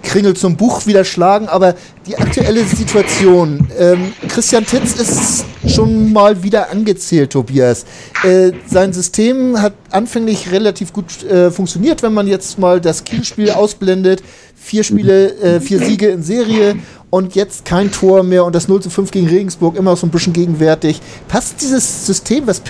[0.03, 1.75] Kringel zum Buch wieder schlagen, aber
[2.07, 3.69] die aktuelle Situation.
[3.79, 7.85] Ähm, Christian Titz ist schon mal wieder angezählt, Tobias.
[8.23, 13.51] Äh, sein System hat anfänglich relativ gut äh, funktioniert, wenn man jetzt mal das Kielspiel
[13.51, 14.23] ausblendet.
[14.55, 16.77] Vier Spiele, äh, vier Siege in Serie
[17.11, 20.11] und jetzt kein Tor mehr und das 0 zu 5 gegen Regensburg immer so ein
[20.11, 21.01] bisschen gegenwärtig.
[21.29, 22.63] Passt dieses System, was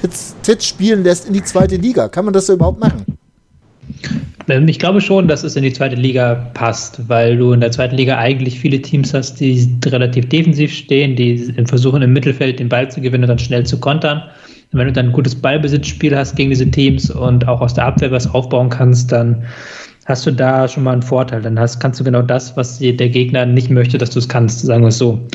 [0.43, 2.09] Titz spielen lässt, in die zweite Liga?
[2.09, 3.05] Kann man das so überhaupt machen?
[4.49, 7.71] Ähm, ich glaube schon, dass es in die zweite Liga passt, weil du in der
[7.71, 12.69] zweiten Liga eigentlich viele Teams hast, die relativ defensiv stehen, die versuchen im Mittelfeld den
[12.69, 14.23] Ball zu gewinnen und dann schnell zu kontern.
[14.73, 17.87] Und wenn du dann ein gutes Ballbesitzspiel hast gegen diese Teams und auch aus der
[17.87, 19.45] Abwehr was aufbauen kannst, dann
[20.07, 21.41] hast du da schon mal einen Vorteil.
[21.43, 24.61] Dann hast, kannst du genau das, was der Gegner nicht möchte, dass du es kannst,
[24.61, 25.27] sagen wir es so.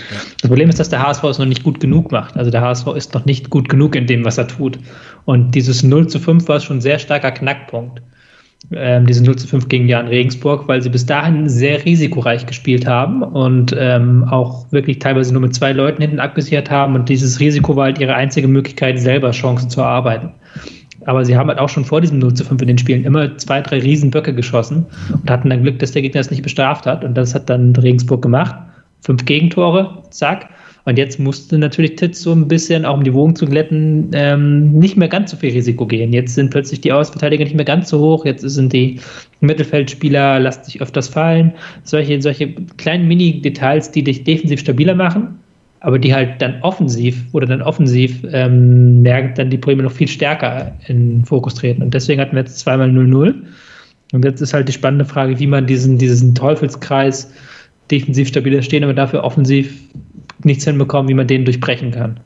[0.41, 2.37] Das Problem ist, dass der HSV es noch nicht gut genug macht.
[2.37, 4.77] Also der HSV ist noch nicht gut genug in dem, was er tut.
[5.25, 8.01] Und dieses 0 zu 5 war schon ein sehr starker Knackpunkt
[8.71, 12.85] ähm, diese 0 zu 5 gegen Jan Regensburg, weil sie bis dahin sehr risikoreich gespielt
[12.85, 17.39] haben und ähm, auch wirklich teilweise nur mit zwei Leuten hinten abgesichert haben und dieses
[17.39, 20.31] Risiko war halt ihre einzige Möglichkeit, selber Chancen zu erarbeiten.
[21.05, 23.37] Aber sie haben halt auch schon vor diesem 0 zu 5 in den Spielen immer
[23.37, 27.03] zwei, drei Riesenböcke geschossen und hatten dann Glück, dass der Gegner es nicht bestraft hat
[27.03, 28.55] und das hat dann Regensburg gemacht.
[29.01, 30.49] Fünf Gegentore, zack.
[30.89, 34.71] Und jetzt musste natürlich Titz so ein bisschen, auch um die Wogen zu glätten, ähm,
[34.71, 36.11] nicht mehr ganz so viel Risiko gehen.
[36.11, 38.25] Jetzt sind plötzlich die Außenverteidiger nicht mehr ganz so hoch.
[38.25, 38.99] Jetzt sind die
[39.39, 41.53] Mittelfeldspieler, lassen sich öfters fallen.
[41.83, 45.37] Solche, solche kleinen Mini-Details, die dich defensiv stabiler machen,
[45.81, 50.07] aber die halt dann offensiv oder dann offensiv ähm, merken, dann die Probleme noch viel
[50.07, 51.83] stärker in den Fokus treten.
[51.83, 53.35] Und deswegen hatten wir jetzt zweimal 0-0.
[54.11, 57.31] Und jetzt ist halt die spannende Frage, wie man diesen, diesen Teufelskreis
[57.91, 59.77] defensiv stabiler stehen, aber dafür offensiv
[60.43, 62.19] nichts hinbekommen, wie man den durchbrechen kann.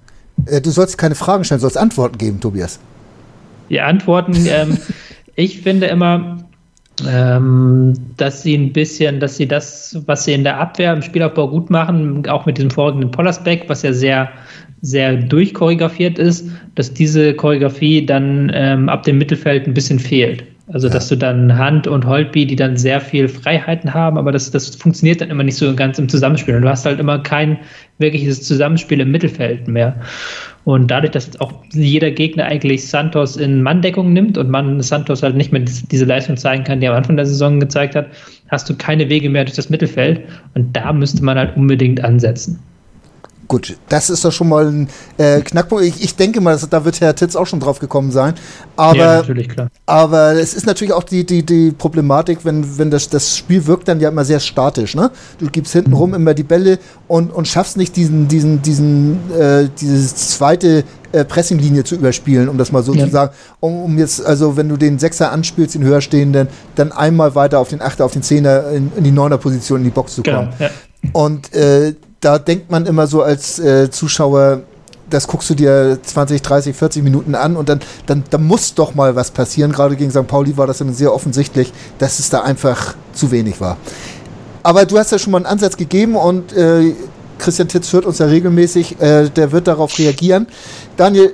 [0.46, 2.80] Äh, du sollst keine Fragen stellen, du sollst Antworten geben, Tobias.
[3.70, 4.78] Die Antworten, ähm,
[5.36, 6.38] ich finde immer,
[7.08, 11.48] ähm, dass sie ein bisschen, dass sie das, was sie in der Abwehr im Spielaufbau
[11.48, 14.30] gut machen, auch mit diesem vorliegenden Pollersbeck, was ja sehr,
[14.82, 20.44] sehr durchchoreografiert ist, dass diese Choreografie dann ähm, ab dem Mittelfeld ein bisschen fehlt.
[20.72, 20.94] Also, ja.
[20.94, 24.74] dass du dann Hand und Holtby, die dann sehr viel Freiheiten haben, aber das, das
[24.76, 26.56] funktioniert dann immer nicht so ganz im Zusammenspiel.
[26.56, 27.60] Und du hast halt immer kein
[27.98, 29.96] wirkliches Zusammenspiel im Mittelfeld mehr.
[30.64, 35.22] Und dadurch, dass jetzt auch jeder Gegner eigentlich Santos in Manndeckung nimmt und man Santos
[35.22, 38.08] halt nicht mehr diese Leistung zeigen kann, die er am Anfang der Saison gezeigt hat,
[38.48, 40.22] hast du keine Wege mehr durch das Mittelfeld.
[40.54, 42.60] Und da müsste man halt unbedingt ansetzen.
[43.48, 45.84] Gut, das ist doch schon mal ein äh, Knackpunkt.
[45.84, 48.36] Ich, ich, denke mal, dass, da wird Herr Titz auch schon drauf gekommen sein.
[48.76, 49.70] Aber, ja, natürlich, klar.
[49.86, 53.88] Aber es ist natürlich auch die, die, die Problematik, wenn, wenn das, das Spiel wirkt
[53.88, 54.96] dann ja immer sehr statisch.
[54.96, 55.12] Ne?
[55.40, 56.16] Du gibst hintenrum mhm.
[56.16, 61.84] immer die Bälle und, und schaffst nicht diesen, diesen, diesen, äh, diese zweite äh, Pressinglinie
[61.84, 63.06] zu überspielen, um das mal so ja.
[63.06, 63.34] zu sagen.
[63.60, 67.70] Um, um, jetzt, also wenn du den Sechser anspielst, den höherstehenden, dann einmal weiter auf
[67.70, 70.50] den Achter, auf den Zehner in, in die Neuner Position in die Box zu kommen.
[70.58, 70.70] Genau, ja.
[71.12, 74.62] Und äh, da denkt man immer so als äh, Zuschauer,
[75.10, 78.96] das guckst du dir 20, 30, 40 Minuten an und dann, dann, dann muss doch
[78.96, 79.72] mal was passieren.
[79.72, 80.26] Gerade gegen St.
[80.28, 83.78] Pauli war das dann sehr offensichtlich, dass es da einfach zu wenig war.
[84.64, 86.94] Aber du hast ja schon mal einen Ansatz gegeben und äh,
[87.38, 90.48] Christian Titz hört uns ja regelmäßig, äh, der wird darauf reagieren.
[90.96, 91.34] Daniel,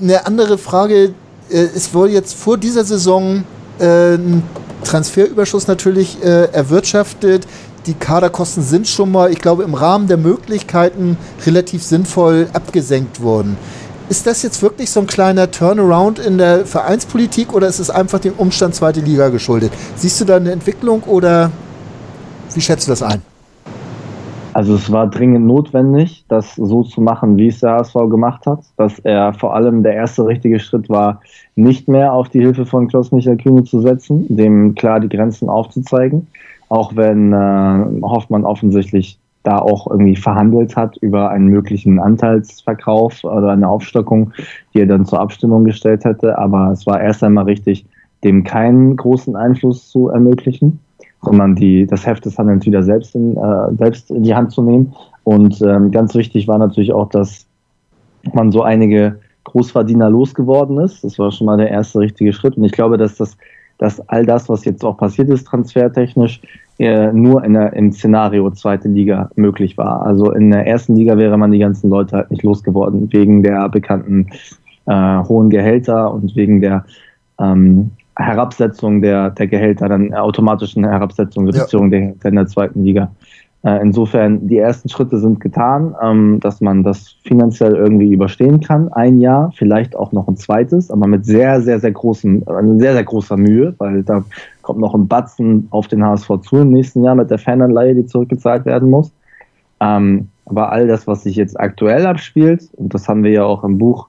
[0.00, 1.14] eine andere Frage.
[1.50, 3.44] Äh, es wurde jetzt vor dieser Saison
[3.78, 4.42] äh, ein
[4.84, 7.46] Transferüberschuss natürlich äh, erwirtschaftet
[7.86, 11.16] die Kaderkosten sind schon mal, ich glaube, im Rahmen der Möglichkeiten
[11.46, 13.56] relativ sinnvoll abgesenkt worden.
[14.08, 18.18] Ist das jetzt wirklich so ein kleiner Turnaround in der Vereinspolitik oder ist es einfach
[18.18, 19.72] dem Umstand zweite Liga geschuldet?
[19.96, 21.50] Siehst du da eine Entwicklung oder
[22.52, 23.22] wie schätzt du das ein?
[24.54, 28.60] Also es war dringend notwendig, das so zu machen, wie es der HSV gemacht hat,
[28.76, 31.22] dass er vor allem der erste richtige Schritt war,
[31.56, 36.26] nicht mehr auf die Hilfe von Klaus-Michael Kühne zu setzen, dem klar die Grenzen aufzuzeigen
[36.72, 43.50] auch wenn äh, Hoffmann offensichtlich da auch irgendwie verhandelt hat über einen möglichen Anteilsverkauf oder
[43.50, 44.32] eine Aufstockung,
[44.72, 46.38] die er dann zur Abstimmung gestellt hätte.
[46.38, 47.84] Aber es war erst einmal richtig,
[48.24, 50.78] dem keinen großen Einfluss zu ermöglichen,
[51.20, 54.62] sondern die, das Heft des Handelns wieder selbst in, äh, selbst in die Hand zu
[54.62, 54.94] nehmen.
[55.24, 57.46] Und ähm, ganz wichtig war natürlich auch, dass
[58.32, 61.04] man so einige Großverdiener losgeworden ist.
[61.04, 62.56] Das war schon mal der erste richtige Schritt.
[62.56, 63.36] Und ich glaube, dass das
[63.82, 66.40] dass all das, was jetzt auch passiert ist, transfertechnisch,
[66.78, 70.04] nur in der, im Szenario zweite Liga möglich war.
[70.04, 73.68] Also in der ersten Liga wäre man die ganzen Leute halt nicht losgeworden, wegen der
[73.68, 74.26] bekannten
[74.86, 76.84] äh, hohen Gehälter und wegen der
[77.40, 81.90] ähm, Herabsetzung der, der Gehälter, dann automatischen Herabsetzung, Reduzierung ja.
[81.90, 83.10] der Gehälter in der zweiten Liga.
[83.64, 88.92] Äh, insofern, die ersten Schritte sind getan, ähm, dass man das finanziell irgendwie überstehen kann.
[88.92, 92.94] Ein Jahr, vielleicht auch noch ein zweites, aber mit sehr, sehr, sehr großen, äh, sehr,
[92.94, 94.24] sehr großer Mühe, weil da
[94.72, 98.06] kommt noch ein Batzen auf den HSV zu im nächsten Jahr mit der Fananleihe, die
[98.06, 99.12] zurückgezahlt werden muss.
[99.80, 103.64] Ähm, aber all das, was sich jetzt aktuell abspielt, und das haben wir ja auch
[103.64, 104.08] im Buch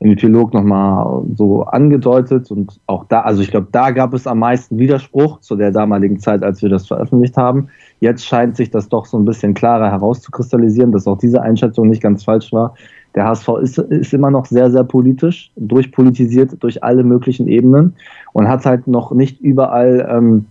[0.00, 4.40] im Epilog nochmal so angedeutet und auch da, also ich glaube, da gab es am
[4.40, 7.68] meisten Widerspruch zu der damaligen Zeit, als wir das veröffentlicht haben.
[8.00, 12.02] Jetzt scheint sich das doch so ein bisschen klarer herauszukristallisieren, dass auch diese Einschätzung nicht
[12.02, 12.74] ganz falsch war.
[13.14, 17.94] Der HSV ist, ist immer noch sehr, sehr politisch, durchpolitisiert durch alle möglichen Ebenen
[18.32, 20.46] und hat halt noch nicht überall ähm,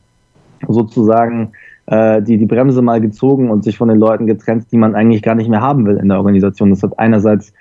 [0.67, 1.51] sozusagen
[1.87, 5.23] äh, die, die Bremse mal gezogen und sich von den Leuten getrennt, die man eigentlich
[5.23, 6.69] gar nicht mehr haben will in der Organisation.
[6.69, 7.51] Das hat einerseits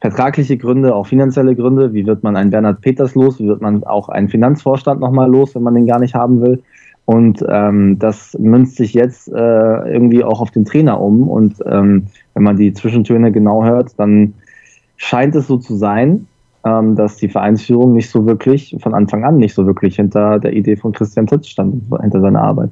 [0.00, 1.92] vertragliche Gründe, auch finanzielle Gründe.
[1.92, 3.38] Wie wird man einen Bernhard Peters los?
[3.38, 6.62] Wie wird man auch einen Finanzvorstand nochmal los, wenn man den gar nicht haben will?
[7.04, 11.28] Und ähm, das münzt sich jetzt äh, irgendwie auch auf den Trainer um.
[11.28, 14.34] Und ähm, wenn man die Zwischentöne genau hört, dann
[15.00, 16.26] scheint es so zu sein,
[16.62, 20.52] ähm, dass die Vereinsführung nicht so wirklich, von Anfang an nicht so wirklich hinter der
[20.52, 22.70] Idee von Christian Titz stand, hinter seiner Arbeit.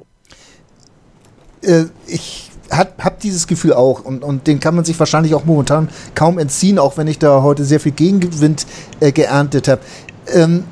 [1.63, 2.91] Äh, ich habe
[3.23, 6.97] dieses Gefühl auch und, und den kann man sich wahrscheinlich auch momentan kaum entziehen, auch
[6.97, 8.67] wenn ich da heute sehr viel Gegenwind
[8.99, 9.81] äh, geerntet habe.
[10.31, 10.65] Ähm,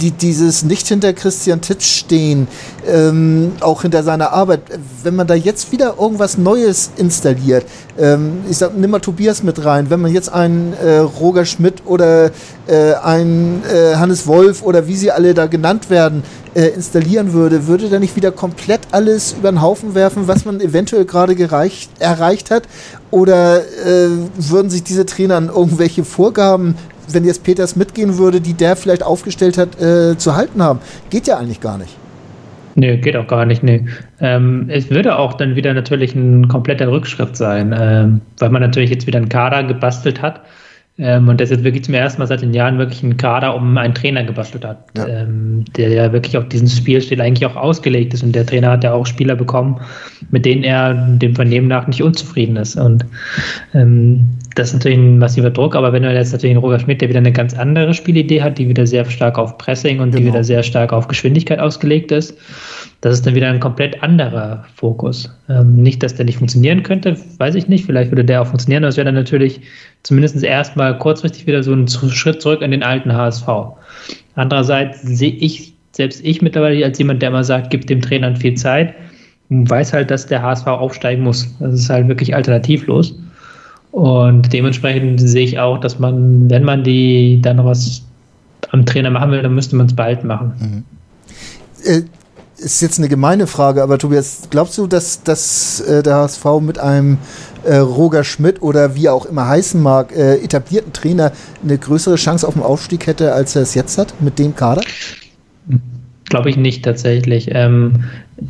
[0.00, 2.48] die, dieses nicht hinter Christian Titsch stehen,
[2.86, 4.62] ähm, auch hinter seiner Arbeit,
[5.02, 7.64] wenn man da jetzt wieder irgendwas Neues installiert,
[7.98, 11.82] ähm, ich sag, nimm mal Tobias mit rein, wenn man jetzt einen äh, Roger Schmidt
[11.84, 12.30] oder
[12.66, 16.22] äh, einen äh, Hannes Wolf oder wie sie alle da genannt werden,
[16.54, 20.60] äh, installieren würde, würde da nicht wieder komplett alles über den Haufen werfen, was man
[20.60, 22.64] eventuell gerade erreicht hat?
[23.10, 26.76] Oder äh, würden sich diese Trainer an irgendwelche Vorgaben
[27.14, 30.80] wenn jetzt Peters mitgehen würde, die der vielleicht aufgestellt hat, äh, zu halten haben.
[31.10, 31.96] Geht ja eigentlich gar nicht.
[32.76, 33.84] Nee, geht auch gar nicht, nee.
[34.20, 38.90] Ähm, es würde auch dann wieder natürlich ein kompletter Rückschritt sein, ähm, weil man natürlich
[38.90, 40.42] jetzt wieder einen Kader gebastelt hat,
[41.00, 43.78] Ähm, und das jetzt wirklich zum ersten Mal seit den Jahren wirklich einen Kader um
[43.78, 45.06] einen Trainer gebastelt hat, ja.
[45.06, 48.22] ähm, der ja wirklich auf diesen Spielstil eigentlich auch ausgelegt ist.
[48.22, 49.80] Und der Trainer hat ja auch Spieler bekommen,
[50.30, 52.76] mit denen er dem Vernehmen nach nicht unzufrieden ist.
[52.76, 53.06] Und
[53.72, 54.28] ähm,
[54.60, 57.08] das ist natürlich ein massiver Druck, aber wenn du jetzt natürlich einen Roger Schmidt, der
[57.08, 60.18] wieder eine ganz andere Spielidee hat, die wieder sehr stark auf Pressing und genau.
[60.18, 62.36] die wieder sehr stark auf Geschwindigkeit ausgelegt ist,
[63.00, 65.34] das ist dann wieder ein komplett anderer Fokus.
[65.48, 68.84] Ähm, nicht, dass der nicht funktionieren könnte, weiß ich nicht, vielleicht würde der auch funktionieren,
[68.84, 69.62] aber es wäre dann natürlich
[70.02, 73.48] zumindest erstmal kurzfristig wieder so ein Schritt zurück in den alten HSV.
[74.34, 78.54] Andererseits sehe ich, selbst ich mittlerweile als jemand, der immer sagt, gibt dem Trainern viel
[78.54, 78.92] Zeit,
[79.48, 81.48] weiß halt, dass der HSV aufsteigen muss.
[81.60, 83.14] Das ist halt wirklich alternativlos.
[83.92, 88.02] Und dementsprechend sehe ich auch, dass man, wenn man die dann noch was
[88.70, 90.52] am Trainer machen will, dann müsste man es bald machen.
[90.58, 90.84] Mhm.
[91.84, 92.02] Äh,
[92.60, 96.78] ist jetzt eine gemeine Frage, aber Tobias, glaubst du, dass, dass äh, der HSV mit
[96.78, 97.18] einem
[97.64, 101.32] äh, Roger Schmidt oder wie er auch immer heißen mag, äh, etablierten Trainer
[101.62, 104.82] eine größere Chance auf den Aufstieg hätte, als er es jetzt hat mit dem Kader?
[106.28, 108.04] Glaube ich nicht tatsächlich, ähm,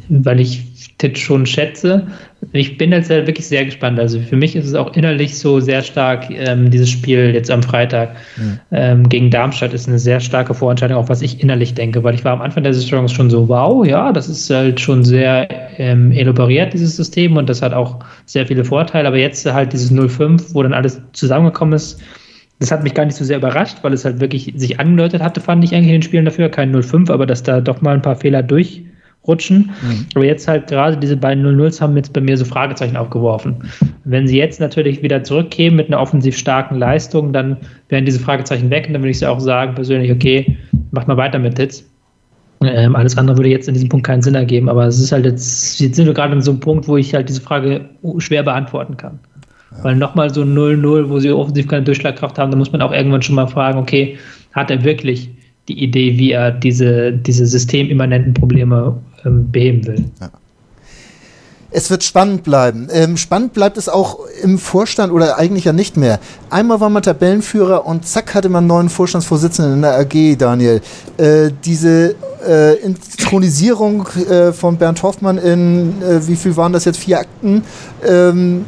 [0.08, 0.69] weil ich
[1.00, 2.06] Tit schon schätze.
[2.52, 3.98] Ich bin jetzt halt wirklich sehr gespannt.
[3.98, 7.62] Also für mich ist es auch innerlich so sehr stark, ähm, dieses Spiel jetzt am
[7.62, 8.60] Freitag mhm.
[8.70, 12.24] ähm, gegen Darmstadt ist eine sehr starke Vorentscheidung, auch was ich innerlich denke, weil ich
[12.24, 15.48] war am Anfang der Saison schon so, wow, ja, das ist halt schon sehr
[15.78, 19.90] ähm, elaboriert, dieses System, und das hat auch sehr viele Vorteile, aber jetzt halt dieses
[19.90, 21.98] 0-5, wo dann alles zusammengekommen ist,
[22.58, 25.40] das hat mich gar nicht so sehr überrascht, weil es halt wirklich sich angedeutet hatte,
[25.40, 26.50] fand ich eigentlich in den Spielen dafür.
[26.50, 28.82] Kein 0-5, aber dass da doch mal ein paar Fehler durch
[29.30, 29.70] rutschen.
[29.82, 30.06] Mhm.
[30.14, 33.56] Aber jetzt halt gerade diese beiden 0-0s haben jetzt bei mir so Fragezeichen aufgeworfen.
[34.04, 37.56] Wenn sie jetzt natürlich wieder zurückkämen mit einer offensiv starken Leistung, dann
[37.88, 40.56] wären diese Fragezeichen weg und dann würde ich auch sagen, persönlich, okay,
[40.90, 41.84] macht mal weiter mit Titz.
[42.62, 45.24] Ähm, alles andere würde jetzt in diesem Punkt keinen Sinn ergeben, aber es ist halt
[45.24, 48.42] jetzt, jetzt sind wir gerade an so einem Punkt, wo ich halt diese Frage schwer
[48.42, 49.18] beantworten kann.
[49.70, 49.84] Ja.
[49.84, 53.22] Weil nochmal so 0-0, wo sie offensiv keine Durchschlagkraft haben, da muss man auch irgendwann
[53.22, 54.18] schon mal fragen, okay,
[54.52, 55.30] hat er wirklich
[55.70, 60.04] die Idee, wie er diese, diese systemimmanenten Probleme ähm, beheben will.
[60.20, 60.30] Ja.
[61.72, 62.88] Es wird spannend bleiben.
[62.92, 66.18] Ähm, spannend bleibt es auch im Vorstand oder eigentlich ja nicht mehr.
[66.50, 70.80] Einmal war man Tabellenführer und zack hatte man einen neuen Vorstandsvorsitzenden in der AG, Daniel.
[71.16, 76.98] Äh, diese äh, Intronisierung äh, von Bernd Hoffmann in, äh, wie viel waren das jetzt,
[76.98, 77.62] vier Akten?
[78.04, 78.64] Ähm,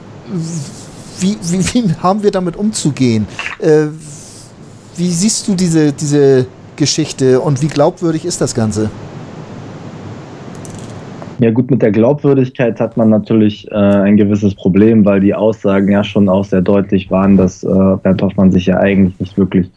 [1.18, 3.26] wie, wie, wie, haben wir damit umzugehen?
[3.58, 3.86] Äh,
[4.96, 6.46] wie siehst du diese, diese
[6.76, 8.90] Geschichte und wie glaubwürdig ist das Ganze?
[11.42, 15.90] Ja gut, mit der Glaubwürdigkeit hat man natürlich äh, ein gewisses Problem, weil die Aussagen
[15.90, 19.68] ja schon auch sehr deutlich waren, dass äh, Bernd Hoffmann sich ja eigentlich nicht wirklich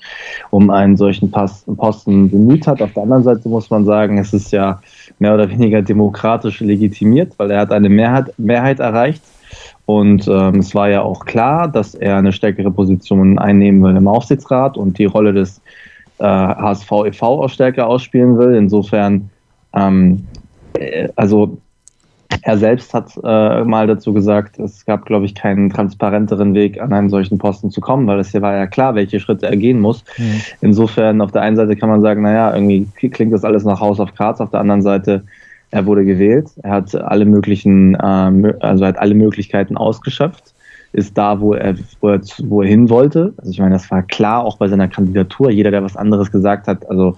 [0.51, 2.83] um einen solchen Pass Posten bemüht hat.
[2.83, 4.79] Auf der anderen Seite muss man sagen, es ist ja
[5.17, 9.23] mehr oder weniger demokratisch legitimiert, weil er hat eine Mehrheit, Mehrheit erreicht.
[9.87, 14.07] Und ähm, es war ja auch klar, dass er eine stärkere Position einnehmen will im
[14.07, 15.61] Aufsichtsrat und die Rolle des
[16.19, 17.43] äh, HSV e.V.
[17.43, 18.55] auch stärker ausspielen will.
[18.55, 19.29] Insofern
[19.73, 20.25] ähm,
[20.73, 21.57] äh, also
[22.41, 26.91] er selbst hat äh, mal dazu gesagt, es gab, glaube ich, keinen transparenteren Weg, an
[26.93, 29.79] einen solchen Posten zu kommen, weil es hier war ja klar, welche Schritte er gehen
[29.79, 30.03] muss.
[30.17, 30.41] Mhm.
[30.61, 33.99] Insofern, auf der einen Seite kann man sagen, naja, irgendwie klingt das alles nach Haus
[33.99, 35.23] auf Graz, auf der anderen Seite,
[35.71, 40.53] er wurde gewählt, er hat alle möglichen, äh, also hat alle Möglichkeiten ausgeschöpft,
[40.95, 43.33] ist da, wo er, wo er, wo er hin wollte.
[43.37, 45.51] Also ich meine, das war klar auch bei seiner Kandidatur.
[45.51, 47.17] Jeder, der was anderes gesagt hat, also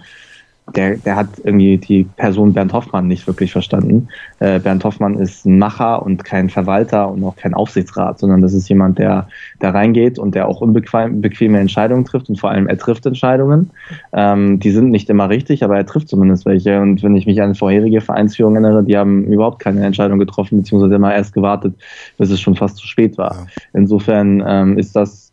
[0.75, 4.09] der, der hat irgendwie die Person Bernd Hoffmann nicht wirklich verstanden.
[4.39, 8.53] Äh, Bernd Hoffmann ist ein Macher und kein Verwalter und auch kein Aufsichtsrat, sondern das
[8.53, 9.27] ist jemand, der
[9.59, 13.71] da reingeht und der auch unbequeme Entscheidungen trifft und vor allem er trifft Entscheidungen.
[14.11, 16.81] Ähm, die sind nicht immer richtig, aber er trifft zumindest welche.
[16.81, 20.95] Und wenn ich mich an vorherige Vereinsführungen erinnere, die haben überhaupt keine Entscheidung getroffen, beziehungsweise
[20.95, 21.75] immer erst gewartet,
[22.17, 23.47] bis es schon fast zu spät war.
[23.73, 25.26] Insofern ähm, ist das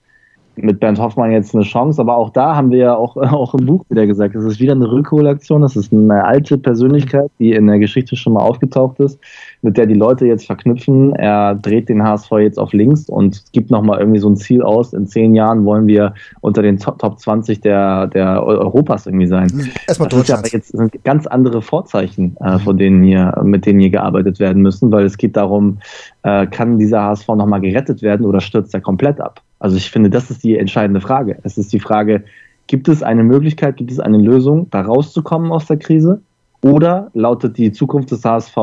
[0.56, 3.66] mit Bernd Hoffmann jetzt eine Chance, aber auch da haben wir ja auch, auch im
[3.66, 7.66] Buch wieder gesagt, es ist wieder eine Rückholaktion, das ist eine alte Persönlichkeit, die in
[7.66, 9.18] der Geschichte schon mal aufgetaucht ist,
[9.62, 11.14] mit der die Leute jetzt verknüpfen.
[11.14, 14.92] Er dreht den HSV jetzt auf links und gibt nochmal irgendwie so ein Ziel aus,
[14.92, 19.48] in zehn Jahren wollen wir unter den Top, Top 20 der, der Europas irgendwie sein.
[19.86, 20.40] Erstmal das Deutschland.
[20.40, 24.62] aber jetzt sind ganz andere Vorzeichen, äh, von denen hier, mit denen hier gearbeitet werden
[24.62, 25.78] müssen, weil es geht darum,
[26.22, 29.40] äh, kann dieser HSV nochmal gerettet werden oder stürzt er komplett ab?
[29.64, 31.38] Also ich finde, das ist die entscheidende Frage.
[31.42, 32.24] Es ist die Frage,
[32.66, 36.20] gibt es eine Möglichkeit, gibt es eine Lösung, da rauszukommen aus der Krise?
[36.60, 38.58] Oder lautet die Zukunft des HSV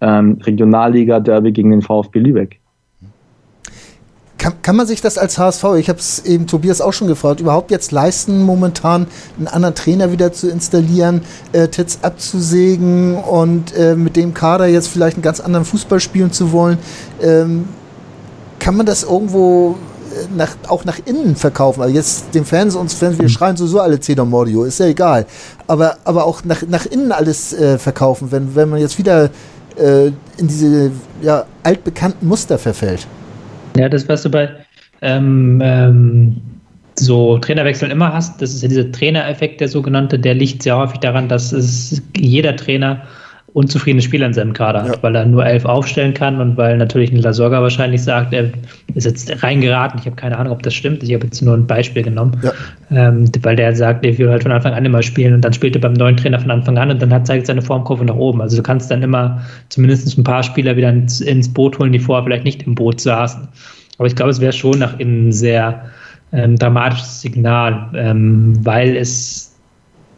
[0.00, 2.60] ähm, Regionalliga-Derby gegen den VfB Lübeck?
[4.38, 7.40] Kann, kann, man sich das als HSV, ich habe es eben Tobias auch schon gefragt,
[7.40, 9.08] überhaupt jetzt leisten, momentan
[9.38, 14.86] einen anderen Trainer wieder zu installieren, äh, Titz abzusägen und äh, mit dem Kader jetzt
[14.86, 16.78] vielleicht einen ganz anderen Fußball spielen zu wollen?
[17.20, 17.64] Ähm,
[18.60, 19.76] kann man das irgendwo
[20.36, 21.82] nach, auch nach innen verkaufen.
[21.82, 25.26] Also jetzt den Fans, uns Fans, wir schreien sowieso alle Cedar Mordio, ist ja egal.
[25.66, 29.30] Aber, aber auch nach, nach innen alles äh, verkaufen, wenn, wenn man jetzt wieder
[29.76, 30.90] äh, in diese
[31.22, 33.06] ja, altbekannten Muster verfällt.
[33.76, 34.50] Ja, das, was du bei
[35.00, 36.36] ähm, ähm,
[36.98, 41.00] so Trainerwechseln immer hast, das ist ja dieser Trainereffekt, der sogenannte, der liegt sehr häufig
[41.00, 43.02] daran, dass es jeder Trainer
[43.54, 47.12] unzufriedene Spieler in seinem Kader hat, weil er nur elf aufstellen kann und weil natürlich
[47.12, 48.50] ein Lasorga wahrscheinlich sagt, er
[48.94, 50.00] ist jetzt reingeraten.
[50.00, 51.02] Ich habe keine Ahnung, ob das stimmt.
[51.02, 52.52] Ich habe jetzt nur ein Beispiel genommen, ja.
[52.90, 55.76] ähm, weil der sagt, er will halt von Anfang an immer spielen und dann spielt
[55.76, 58.40] er beim neuen Trainer von Anfang an und dann hat, zeigt seine Formkurve nach oben.
[58.40, 61.98] Also du kannst dann immer zumindest ein paar Spieler wieder ins, ins Boot holen, die
[61.98, 63.48] vorher vielleicht nicht im Boot saßen.
[63.98, 65.84] Aber ich glaube, es wäre schon nach innen sehr
[66.32, 69.51] ähm, dramatisches Signal, ähm, weil es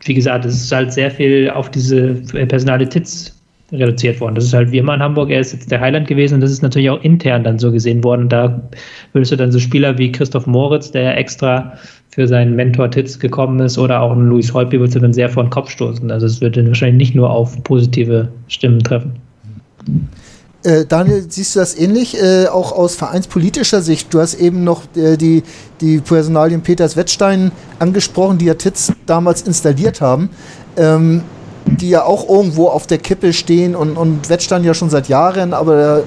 [0.04, 3.34] wie gesagt, es ist halt sehr viel auf diese Personalitäts
[3.72, 4.34] reduziert worden.
[4.34, 6.50] Das ist halt wie immer in Hamburg, er ist jetzt der Heiland gewesen und das
[6.50, 8.28] ist natürlich auch intern dann so gesehen worden.
[8.28, 8.60] Da
[9.12, 11.72] würdest du dann so Spieler wie Christoph Moritz, der ja extra
[12.10, 15.28] für seinen Mentor Titz gekommen ist, oder auch einen Luis Holpi, würdest du dann sehr
[15.28, 16.10] vor den Kopf stoßen.
[16.10, 19.12] Also es würde wahrscheinlich nicht nur auf positive Stimmen treffen.
[20.64, 24.12] Äh, Daniel, siehst du das ähnlich, äh, auch aus vereinspolitischer Sicht?
[24.14, 25.42] Du hast eben noch äh, die,
[25.82, 30.30] die Personalien Peters Wettstein angesprochen, die ja Titz damals installiert haben,
[30.78, 31.22] ähm,
[31.66, 35.52] die ja auch irgendwo auf der Kippe stehen und, und Wettstein ja schon seit Jahren,
[35.52, 36.04] aber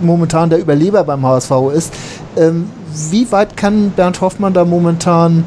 [0.00, 1.92] momentan der Überleber beim HSV ist.
[2.38, 2.70] Ähm,
[3.10, 5.44] wie weit kann Bernd Hoffmann da momentan,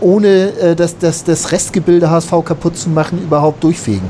[0.00, 4.08] ohne äh, das, das, das Restgebilde HSV kaputt zu machen, überhaupt durchfegen?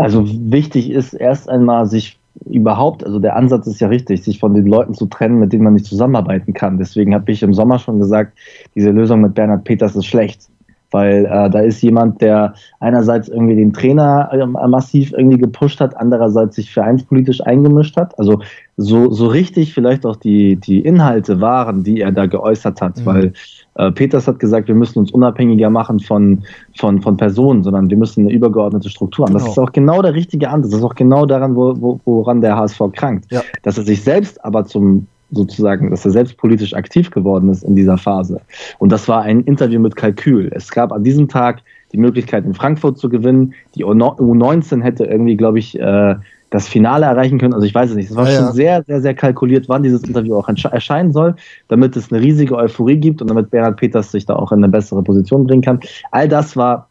[0.00, 4.54] Also wichtig ist erst einmal sich überhaupt, also der Ansatz ist ja richtig, sich von
[4.54, 6.78] den Leuten zu trennen, mit denen man nicht zusammenarbeiten kann.
[6.78, 8.38] Deswegen habe ich im Sommer schon gesagt,
[8.74, 10.49] diese Lösung mit Bernhard Peters ist schlecht.
[10.90, 15.96] Weil äh, da ist jemand, der einerseits irgendwie den Trainer äh, massiv irgendwie gepusht hat,
[15.96, 18.18] andererseits sich vereinspolitisch eingemischt hat.
[18.18, 18.40] Also
[18.76, 22.98] so, so richtig vielleicht auch die, die Inhalte waren, die er da geäußert hat.
[22.98, 23.06] Mhm.
[23.06, 23.32] Weil
[23.74, 26.42] äh, Peters hat gesagt, wir müssen uns unabhängiger machen von,
[26.76, 29.34] von, von Personen, sondern wir müssen eine übergeordnete Struktur haben.
[29.34, 29.44] Genau.
[29.44, 30.72] Das ist auch genau der richtige Ansatz.
[30.72, 33.30] Das ist auch genau daran, wo, wo, woran der HSV krankt.
[33.30, 33.42] Ja.
[33.62, 37.76] Dass er sich selbst aber zum sozusagen, dass er selbst politisch aktiv geworden ist in
[37.76, 38.40] dieser Phase.
[38.78, 40.50] Und das war ein Interview mit Kalkül.
[40.54, 41.62] Es gab an diesem Tag
[41.92, 43.54] die Möglichkeit, in Frankfurt zu gewinnen.
[43.74, 46.14] Die U19 hätte irgendwie, glaube ich, äh,
[46.50, 47.54] das Finale erreichen können.
[47.54, 48.10] Also ich weiß es nicht.
[48.10, 48.52] Es war ja, schon ja.
[48.52, 51.36] sehr, sehr, sehr kalkuliert, wann dieses Interview auch erscheinen soll,
[51.68, 54.68] damit es eine riesige Euphorie gibt und damit Bernhard Peters sich da auch in eine
[54.68, 55.80] bessere Position bringen kann.
[56.10, 56.89] All das war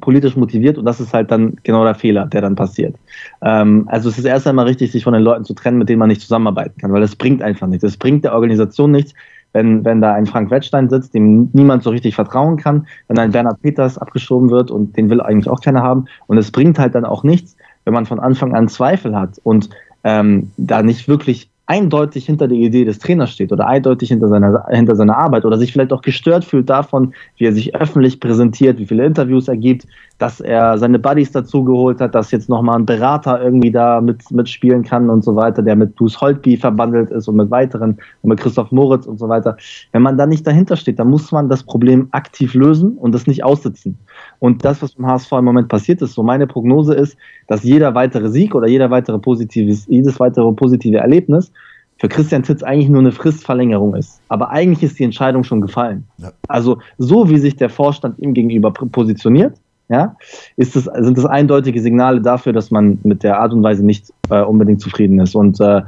[0.00, 2.96] politisch motiviert und das ist halt dann genau der Fehler, der dann passiert.
[3.42, 5.98] Ähm, also es ist erst einmal richtig, sich von den Leuten zu trennen, mit denen
[5.98, 7.82] man nicht zusammenarbeiten kann, weil das bringt einfach nichts.
[7.82, 9.14] Das bringt der Organisation nichts,
[9.52, 13.30] wenn, wenn da ein Frank Wettstein sitzt, dem niemand so richtig vertrauen kann, wenn ein
[13.30, 16.06] Bernhard Peters abgeschoben wird und den will eigentlich auch keiner haben.
[16.26, 19.70] Und es bringt halt dann auch nichts, wenn man von Anfang an Zweifel hat und
[20.04, 24.66] ähm, da nicht wirklich eindeutig hinter der Idee des Trainers steht oder eindeutig hinter seiner,
[24.70, 28.78] hinter seiner Arbeit oder sich vielleicht auch gestört fühlt davon, wie er sich öffentlich präsentiert,
[28.78, 29.86] wie viele Interviews er gibt,
[30.18, 34.82] dass er seine Buddies dazugeholt hat, dass jetzt nochmal ein Berater irgendwie da mit, mitspielen
[34.82, 38.40] kann und so weiter, der mit Bruce Holtby verbandelt ist und mit weiteren und mit
[38.40, 39.56] Christoph Moritz und so weiter.
[39.92, 43.26] Wenn man da nicht dahinter steht, dann muss man das Problem aktiv lösen und das
[43.26, 43.98] nicht aussitzen.
[44.38, 47.94] Und das, was beim HSV im Moment passiert ist, so meine Prognose ist, dass jeder
[47.94, 51.52] weitere Sieg oder jeder weitere positives, jedes weitere positive Erlebnis
[51.98, 54.20] für Christian Titz eigentlich nur eine Fristverlängerung ist.
[54.28, 56.04] Aber eigentlich ist die Entscheidung schon gefallen.
[56.18, 56.32] Ja.
[56.48, 59.58] Also so wie sich der Vorstand ihm gegenüber positioniert,
[59.88, 60.16] ja,
[60.56, 64.12] ist es, sind das eindeutige Signale dafür, dass man mit der Art und Weise nicht
[64.30, 65.34] äh, unbedingt zufrieden ist.
[65.34, 65.82] Und äh,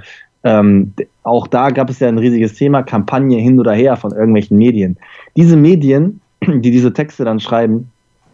[0.44, 0.92] ähm,
[1.24, 4.98] auch da gab es ja ein riesiges Thema, Kampagne hin oder her von irgendwelchen Medien.
[5.36, 7.90] Diese Medien, die diese Texte dann schreiben,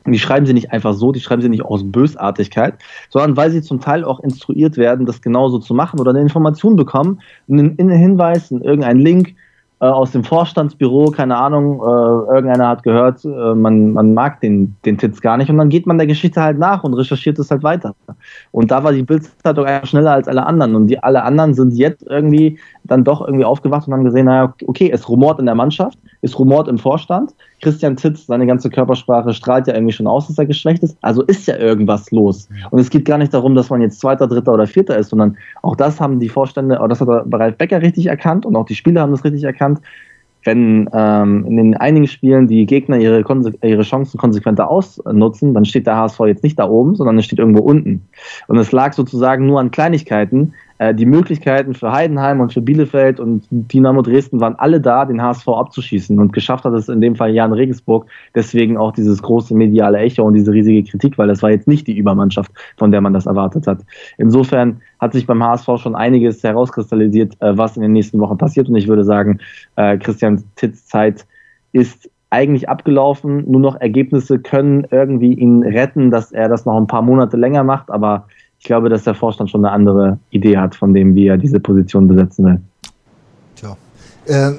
[0.06, 2.74] die schreiben sie nicht einfach so, die schreiben sie nicht aus Bösartigkeit,
[3.08, 6.76] sondern weil sie zum Teil auch instruiert werden, das genauso zu machen oder eine Information
[6.76, 9.34] bekommen, einen, einen Hinweis, irgendeinen Link,
[9.84, 14.74] äh, aus dem Vorstandsbüro, keine Ahnung, äh, irgendeiner hat gehört, äh, man, man mag den,
[14.86, 17.50] den Titz gar nicht und dann geht man der Geschichte halt nach und recherchiert es
[17.50, 17.94] halt weiter.
[18.50, 21.74] Und da war die Bildzeitung einfach schneller als alle anderen und die alle anderen sind
[21.74, 25.54] jetzt irgendwie dann doch irgendwie aufgewacht und haben gesehen, naja, okay, es rumort in der
[25.54, 30.26] Mannschaft, es rumort im Vorstand, Christian Titz, seine ganze Körpersprache strahlt ja irgendwie schon aus,
[30.26, 32.48] dass er geschwächt ist, also ist ja irgendwas los.
[32.70, 35.36] Und es geht gar nicht darum, dass man jetzt Zweiter, Dritter oder Vierter ist, sondern
[35.62, 38.74] auch das haben die Vorstände, auch das hat Ralf Becker richtig erkannt und auch die
[38.74, 39.80] Spieler haben das richtig erkannt,
[40.44, 43.24] wenn ähm, in den einigen Spielen die Gegner ihre,
[43.62, 47.38] ihre Chancen konsequenter ausnutzen, dann steht der HSV jetzt nicht da oben, sondern es steht
[47.38, 48.06] irgendwo unten.
[48.48, 50.52] Und es lag sozusagen nur an Kleinigkeiten,
[50.94, 55.46] die Möglichkeiten für Heidenheim und für Bielefeld und Dynamo Dresden waren alle da, den HSV
[55.46, 56.18] abzuschießen.
[56.18, 58.06] Und geschafft hat es in dem Fall Jan Regensburg.
[58.34, 61.86] Deswegen auch dieses große mediale Echo und diese riesige Kritik, weil das war jetzt nicht
[61.86, 63.78] die Übermannschaft, von der man das erwartet hat.
[64.18, 68.68] Insofern hat sich beim HSV schon einiges herauskristallisiert, äh, was in den nächsten Wochen passiert.
[68.68, 69.38] Und ich würde sagen,
[69.76, 71.24] äh, Christian Titz Zeit
[71.72, 73.48] ist eigentlich abgelaufen.
[73.48, 77.62] Nur noch Ergebnisse können irgendwie ihn retten, dass er das noch ein paar Monate länger
[77.62, 77.90] macht.
[77.90, 78.26] Aber
[78.64, 81.60] ich glaube, dass der Vorstand schon eine andere Idee hat, von dem, wie er diese
[81.60, 82.60] Position besetzen will.
[83.56, 83.76] Tja.
[84.24, 84.52] Äh,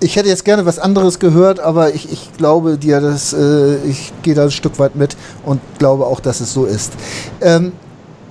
[0.00, 4.12] ich hätte jetzt gerne was anderes gehört, aber ich, ich glaube dir, dass äh, ich
[4.22, 6.94] gehe da ein Stück weit mit und glaube auch, dass es so ist.
[7.40, 7.70] Ähm,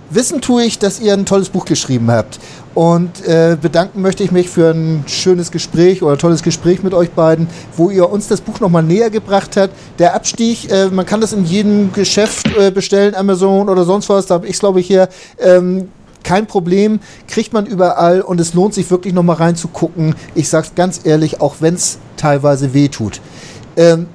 [0.09, 2.39] wissen tue ich, dass ihr ein tolles Buch geschrieben habt.
[2.73, 7.09] Und äh, bedanken möchte ich mich für ein schönes Gespräch oder tolles Gespräch mit euch
[7.09, 9.73] beiden, wo ihr uns das Buch nochmal näher gebracht habt.
[9.97, 14.27] Der Abstieg, äh, man kann das in jedem Geschäft äh, bestellen, Amazon oder sonst was,
[14.27, 15.09] da habe ich glaube ich hier.
[15.39, 15.89] Ähm,
[16.23, 20.13] kein Problem, kriegt man überall und es lohnt sich wirklich nochmal reinzugucken.
[20.35, 23.21] Ich sag's ganz ehrlich, auch wenn es teilweise weh tut.
[23.77, 24.07] Ähm,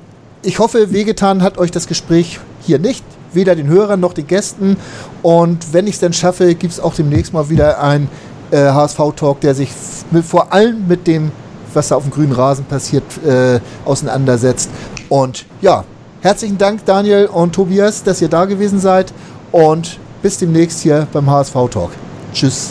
[0.42, 3.02] ich hoffe, wehgetan hat euch das Gespräch hier nicht
[3.34, 4.76] weder den Hörern noch den Gästen.
[5.22, 8.08] Und wenn ich es dann schaffe, gibt es auch demnächst mal wieder ein
[8.50, 9.70] äh, HSV-Talk, der sich
[10.10, 11.32] mit, vor allem mit dem,
[11.72, 14.70] was da auf dem grünen Rasen passiert, äh, auseinandersetzt.
[15.08, 15.84] Und ja,
[16.20, 19.12] herzlichen Dank, Daniel und Tobias, dass ihr da gewesen seid.
[19.50, 21.90] Und bis demnächst hier beim HSV-Talk.
[22.32, 22.70] Tschüss.